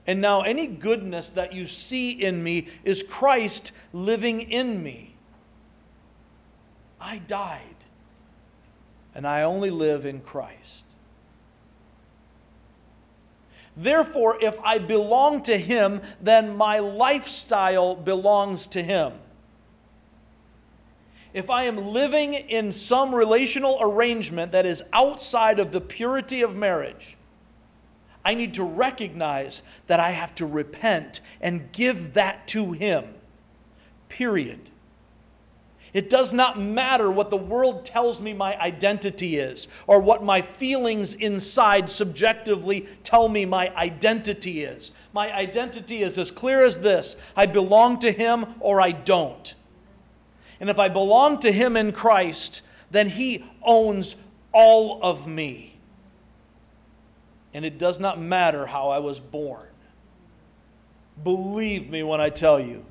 [0.06, 5.16] And now, any goodness that you see in me is Christ living in me.
[7.02, 7.62] I died,
[9.16, 10.84] and I only live in Christ.
[13.78, 19.14] Therefore, if I belong to Him, then my lifestyle belongs to Him.
[21.32, 26.56] If I am living in some relational arrangement that is outside of the purity of
[26.56, 27.16] marriage,
[28.26, 33.14] I need to recognize that I have to repent and give that to Him.
[34.10, 34.72] Period.
[35.98, 40.44] It does not matter what the world tells me my identity is or what my
[40.44, 44.92] feelings inside subjectively tell me my identity is.
[45.12, 49.56] My identity is as clear as this I belong to Him or I don't.
[50.60, 54.18] And if I belong to Him in Christ, then He owns
[54.52, 55.80] all of me.
[57.56, 59.66] And it does not matter how I was born.
[61.24, 62.86] Believe me when I tell you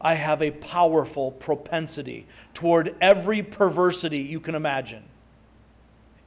[0.00, 5.04] I have a powerful propensity toward every perversity you can imagine.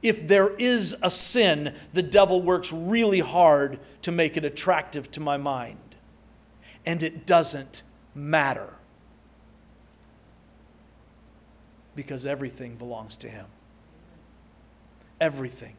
[0.02, 5.20] If there is a sin, the devil works really hard to make it attractive to
[5.20, 5.78] my mind.
[6.86, 7.82] And it doesn't
[8.14, 8.74] matter.
[11.94, 13.46] because everything belongs to Him.
[15.20, 15.76] Everything.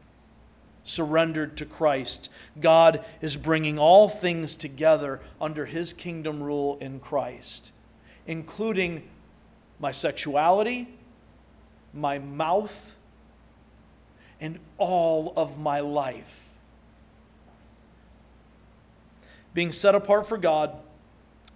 [0.84, 2.30] Surrendered to Christ.
[2.60, 7.72] God is bringing all things together under His kingdom rule in Christ,
[8.26, 9.02] including
[9.78, 10.88] my sexuality,
[11.92, 12.94] my mouth,
[14.40, 16.50] and all of my life.
[19.54, 20.76] Being set apart for God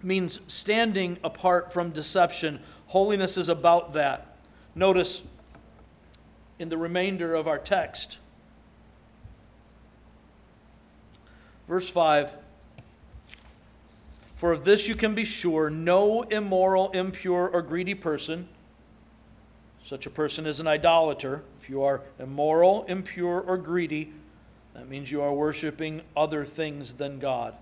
[0.01, 2.59] means standing apart from deception.
[2.87, 4.35] Holiness is about that.
[4.73, 5.23] Notice
[6.57, 8.17] in the remainder of our text,
[11.67, 12.37] verse 5
[14.41, 18.49] For of this you can be sure no immoral, impure, or greedy person,
[19.83, 21.43] such a person is an idolater.
[21.61, 24.11] If you are immoral, impure, or greedy,
[24.73, 27.55] that means you are worshiping other things than God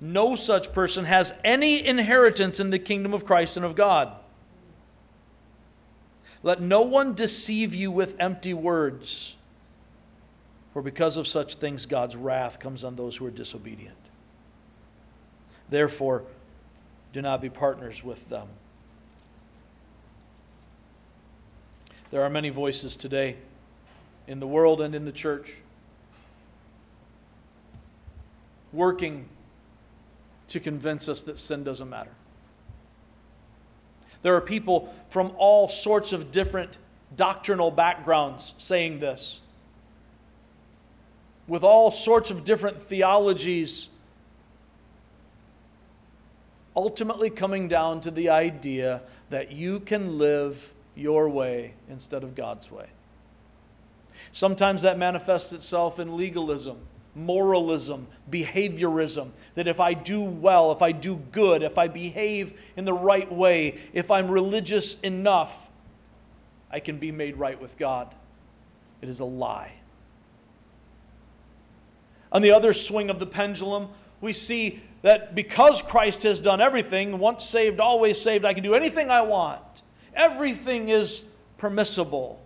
[0.00, 4.12] no such person has any inheritance in the kingdom of Christ and of God.
[6.42, 9.34] Let no one deceive you with empty words,
[10.72, 13.97] for because of such things God's wrath comes on those who are disobedient.
[15.70, 16.24] Therefore,
[17.12, 18.48] do not be partners with them.
[22.10, 23.36] There are many voices today
[24.26, 25.56] in the world and in the church
[28.72, 29.28] working
[30.48, 32.10] to convince us that sin doesn't matter.
[34.22, 36.78] There are people from all sorts of different
[37.16, 39.40] doctrinal backgrounds saying this,
[41.46, 43.88] with all sorts of different theologies,
[46.78, 52.70] ultimately coming down to the idea that you can live your way instead of God's
[52.70, 52.86] way.
[54.30, 56.78] Sometimes that manifests itself in legalism
[57.18, 59.30] moralism, behaviorism.
[59.56, 63.30] That if I do well, if I do good, if I behave in the right
[63.30, 65.68] way, if I'm religious enough,
[66.70, 68.14] I can be made right with God.
[69.02, 69.72] It is a lie.
[72.30, 73.88] On the other swing of the pendulum,
[74.20, 78.74] we see that because Christ has done everything, once saved, always saved, I can do
[78.74, 79.62] anything I want.
[80.14, 81.22] Everything is
[81.56, 82.42] permissible.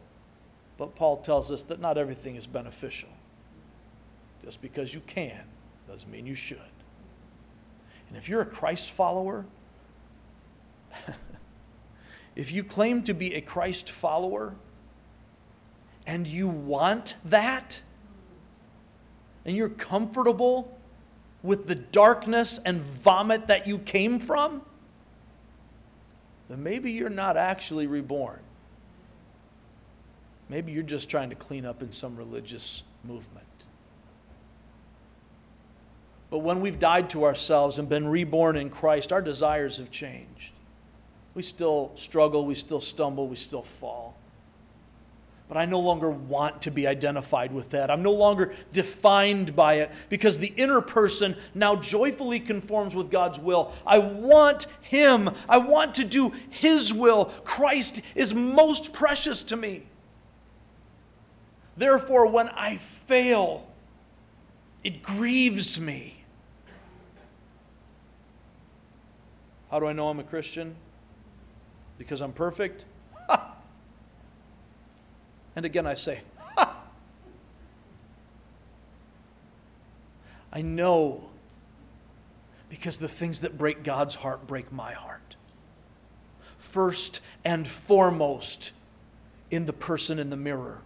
[0.77, 3.09] But Paul tells us that not everything is beneficial.
[4.45, 5.45] Just because you can
[5.89, 6.59] doesn't mean you should.
[8.09, 9.47] And if you're a Christ follower,
[12.37, 14.55] if you claim to be a Christ follower
[16.07, 17.81] and you want that,
[19.45, 20.79] and you're comfortable
[21.43, 24.63] with the darkness and vomit that you came from,
[26.49, 28.39] then maybe you're not actually reborn.
[30.49, 33.47] Maybe you're just trying to clean up in some religious movement.
[36.31, 40.53] But when we've died to ourselves and been reborn in Christ, our desires have changed.
[41.35, 44.17] We still struggle, we still stumble, we still fall.
[45.53, 47.91] But I no longer want to be identified with that.
[47.91, 53.39] I'm no longer defined by it because the inner person now joyfully conforms with God's
[53.39, 53.71] will.
[53.87, 55.29] I want Him.
[55.51, 57.27] I want to do His will.
[57.45, 59.83] Christ is most precious to me.
[61.77, 63.69] Therefore, when I fail,
[64.83, 66.25] it grieves me.
[69.71, 70.77] How do I know I'm a Christian?
[71.99, 72.87] Because I'm perfect?
[75.55, 76.77] And again, I say, ha!
[80.53, 81.29] I know
[82.69, 85.37] because the things that break God's heart break my heart.
[86.59, 88.73] First and foremost,
[89.53, 90.81] in the person in the mirror.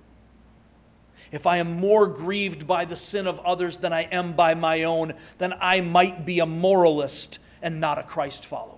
[1.31, 4.83] If I am more grieved by the sin of others than I am by my
[4.83, 8.75] own, then I might be a moralist and not a Christ follower.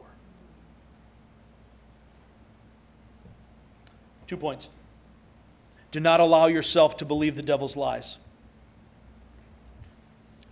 [4.26, 4.68] Two points.
[5.90, 8.18] Do not allow yourself to believe the devil's lies.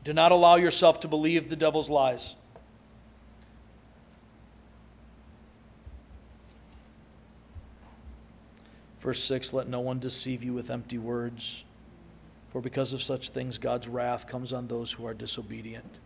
[0.02, 2.36] Do not allow yourself to believe the devil's lies.
[9.00, 11.64] Verse 6 Let no one deceive you with empty words,
[12.50, 15.98] for because of such things God's wrath comes on those who are disobedient.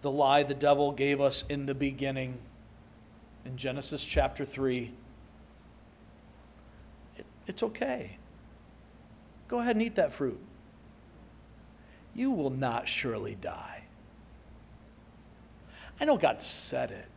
[0.00, 2.38] The lie the devil gave us in the beginning,
[3.44, 4.92] in Genesis chapter 3
[7.46, 8.16] it's okay.
[9.48, 10.40] Go ahead and eat that fruit.
[12.14, 13.84] You will not surely die.
[16.00, 17.08] I know God said it,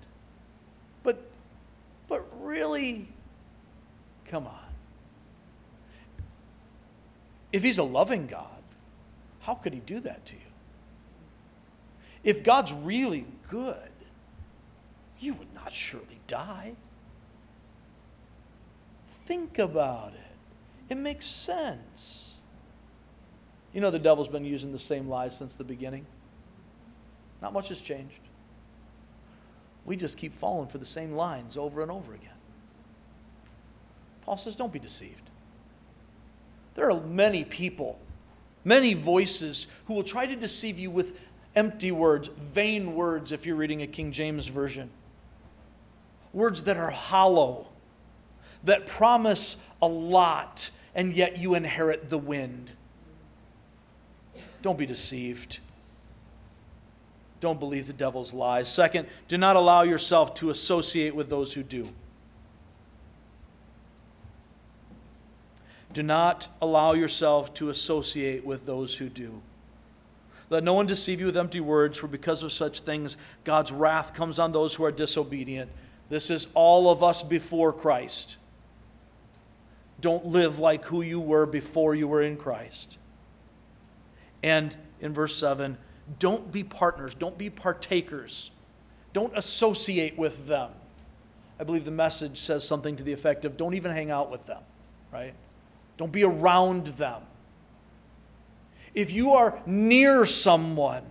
[1.03, 1.19] but,
[2.07, 3.07] but really,
[4.25, 4.53] come on.
[7.51, 8.45] If He's a loving God,
[9.41, 10.39] how could He do that to you?
[12.23, 13.89] If God's really good,
[15.19, 16.75] you would not surely die.
[19.27, 20.93] Think about it.
[20.93, 22.35] It makes sense.
[23.73, 26.05] You know, the devil's been using the same lies since the beginning.
[27.41, 28.21] Not much has changed.
[29.83, 32.29] We just keep falling for the same lines over and over again.
[34.21, 35.29] Paul says, don't be deceived.
[36.75, 37.99] There are many people,
[38.63, 41.19] many voices who will try to deceive you with
[41.53, 44.89] empty words, vain words, if you're reading a King James Version.
[46.31, 47.67] Words that are hollow,
[48.67, 52.71] that promise a lot, and yet you inherit the wind.
[54.61, 55.59] Don't be deceived.
[57.39, 58.71] Don't believe the devil's lies.
[58.71, 61.87] Second, do not allow yourself to associate with those who do.
[65.93, 69.41] Do not allow yourself to associate with those who do.
[70.49, 74.13] Let no one deceive you with empty words, for because of such things, God's wrath
[74.13, 75.69] comes on those who are disobedient.
[76.09, 78.37] This is all of us before Christ.
[79.99, 82.97] Don't live like who you were before you were in Christ.
[84.43, 85.77] And in verse 7,
[86.19, 88.51] don't be partners, don't be partakers,
[89.13, 90.71] don't associate with them.
[91.59, 94.45] I believe the message says something to the effect of don't even hang out with
[94.45, 94.61] them,
[95.11, 95.33] right?
[95.97, 97.23] Don't be around them.
[98.93, 101.03] If you are near someone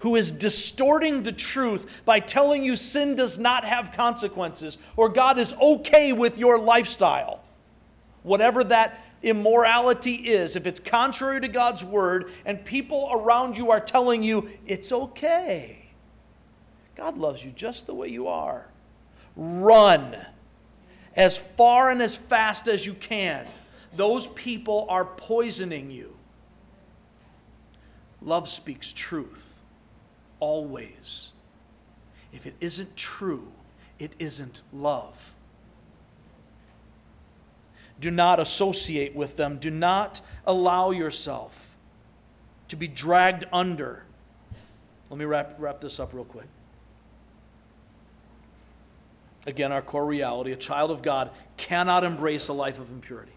[0.00, 5.38] who is distorting the truth by telling you sin does not have consequences or God
[5.38, 7.43] is okay with your lifestyle,
[8.24, 13.80] whatever that immorality is, if it's contrary to God's word and people around you are
[13.80, 15.86] telling you it's okay,
[16.96, 18.68] God loves you just the way you are.
[19.36, 20.16] Run
[21.14, 23.46] as far and as fast as you can.
[23.94, 26.16] Those people are poisoning you.
[28.20, 29.58] Love speaks truth,
[30.40, 31.32] always.
[32.32, 33.52] If it isn't true,
[33.98, 35.33] it isn't love.
[38.04, 39.56] Do not associate with them.
[39.56, 41.74] Do not allow yourself
[42.68, 44.02] to be dragged under.
[45.08, 46.44] Let me wrap, wrap this up real quick.
[49.46, 53.32] Again, our core reality a child of God cannot embrace a life of impurity.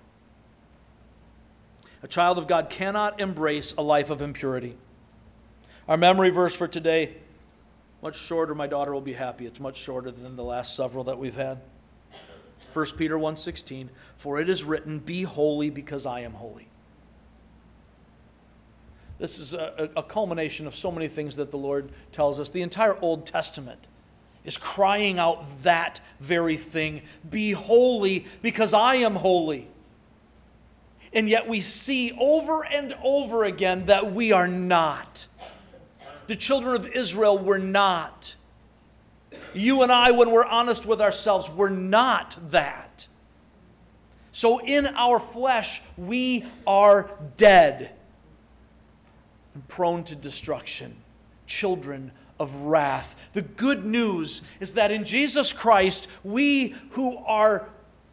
[2.03, 4.75] A child of God cannot embrace a life of impurity.
[5.87, 7.15] Our memory verse for today,
[8.01, 9.45] much shorter, my daughter will be happy.
[9.45, 11.61] It's much shorter than the last several that we've had.
[12.77, 16.67] 1 Peter 1:16, for it is written, "Be holy because I am holy."
[19.17, 22.51] This is a, a, culmination of so many things that the Lord tells us.
[22.51, 23.87] The entire Old Testament
[24.45, 29.69] is crying out that very thing Be holy because I am holy.
[31.13, 35.25] And yet we see over and over again that we are not.
[36.27, 38.35] The children of Israel were not.
[39.53, 43.07] You and I, when we're honest with ourselves, we're not that.
[44.31, 47.91] So in our flesh, we are dead
[49.53, 50.95] and prone to destruction,
[51.47, 53.15] children of wrath.
[53.33, 57.67] The good news is that in Jesus Christ, we who are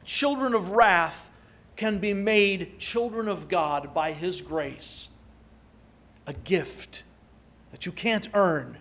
[0.04, 1.30] children of wrath
[1.76, 5.10] can be made children of God by His grace.
[6.26, 7.02] A gift
[7.70, 8.78] that you can't earn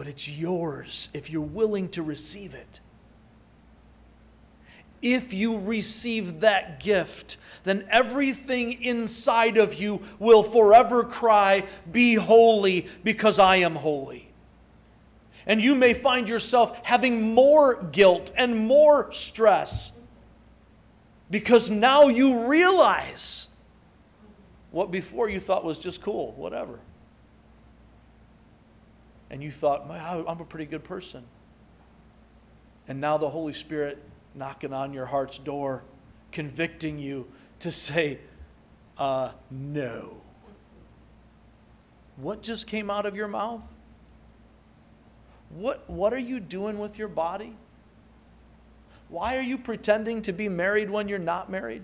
[0.00, 2.80] but it's yours if you're willing to receive it.
[5.02, 12.88] If you receive that gift, then everything inside of you will forever cry, Be holy,
[13.04, 14.32] because I am holy.
[15.44, 19.92] And you may find yourself having more guilt and more stress
[21.30, 23.48] because now you realize
[24.70, 26.80] what before you thought was just cool, whatever
[29.30, 31.24] and you thought, I'm a pretty good person.
[32.88, 34.02] And now the Holy Spirit
[34.34, 35.84] knocking on your heart's door,
[36.32, 37.26] convicting you
[37.60, 38.18] to say,
[38.98, 40.16] uh, no.
[42.16, 43.62] What just came out of your mouth?
[45.50, 47.56] What, what are you doing with your body?
[49.08, 51.82] Why are you pretending to be married when you're not married?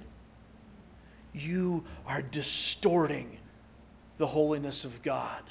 [1.32, 3.38] You are distorting
[4.18, 5.42] the holiness of God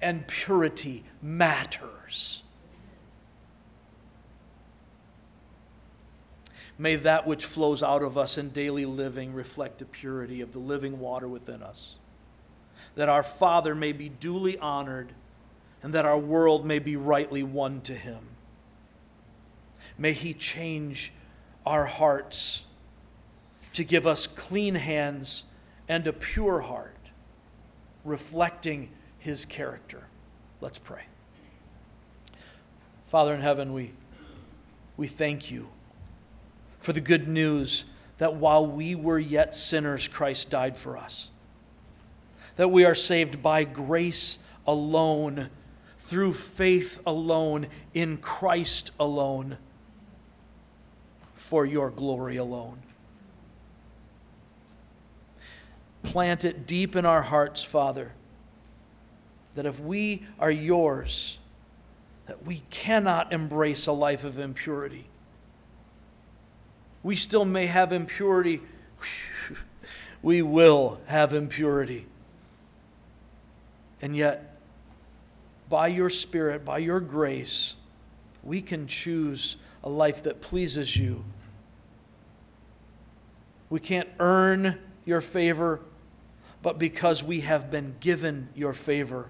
[0.00, 2.42] and purity matters.
[6.78, 10.58] May that which flows out of us in daily living reflect the purity of the
[10.58, 11.96] living water within us.
[12.96, 15.12] That our Father may be duly honored
[15.82, 18.18] and that our world may be rightly won to Him.
[19.96, 21.12] May He change
[21.64, 22.64] our hearts
[23.72, 25.44] to give us clean hands
[25.88, 26.96] and a pure heart,
[28.04, 28.90] reflecting
[29.26, 30.04] his character.
[30.60, 31.02] Let's pray.
[33.08, 33.90] Father in heaven, we,
[34.96, 35.66] we thank you
[36.78, 37.84] for the good news
[38.18, 41.30] that while we were yet sinners, Christ died for us.
[42.54, 45.50] That we are saved by grace alone,
[45.98, 49.58] through faith alone, in Christ alone,
[51.34, 52.78] for your glory alone.
[56.04, 58.12] Plant it deep in our hearts, Father,
[59.56, 61.38] that if we are yours,
[62.26, 65.06] that we cannot embrace a life of impurity
[67.06, 68.60] we still may have impurity.
[70.22, 72.04] we will have impurity.
[74.02, 74.56] And yet,
[75.68, 77.76] by your Spirit, by your grace,
[78.42, 79.54] we can choose
[79.84, 81.22] a life that pleases you.
[83.70, 85.78] We can't earn your favor,
[86.60, 89.28] but because we have been given your favor,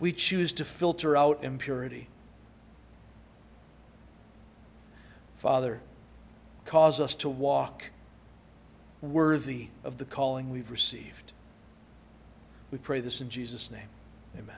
[0.00, 2.08] we choose to filter out impurity.
[5.36, 5.80] Father,
[6.64, 7.90] cause us to walk
[9.00, 11.32] worthy of the calling we've received.
[12.70, 13.88] We pray this in Jesus' name.
[14.36, 14.56] Amen.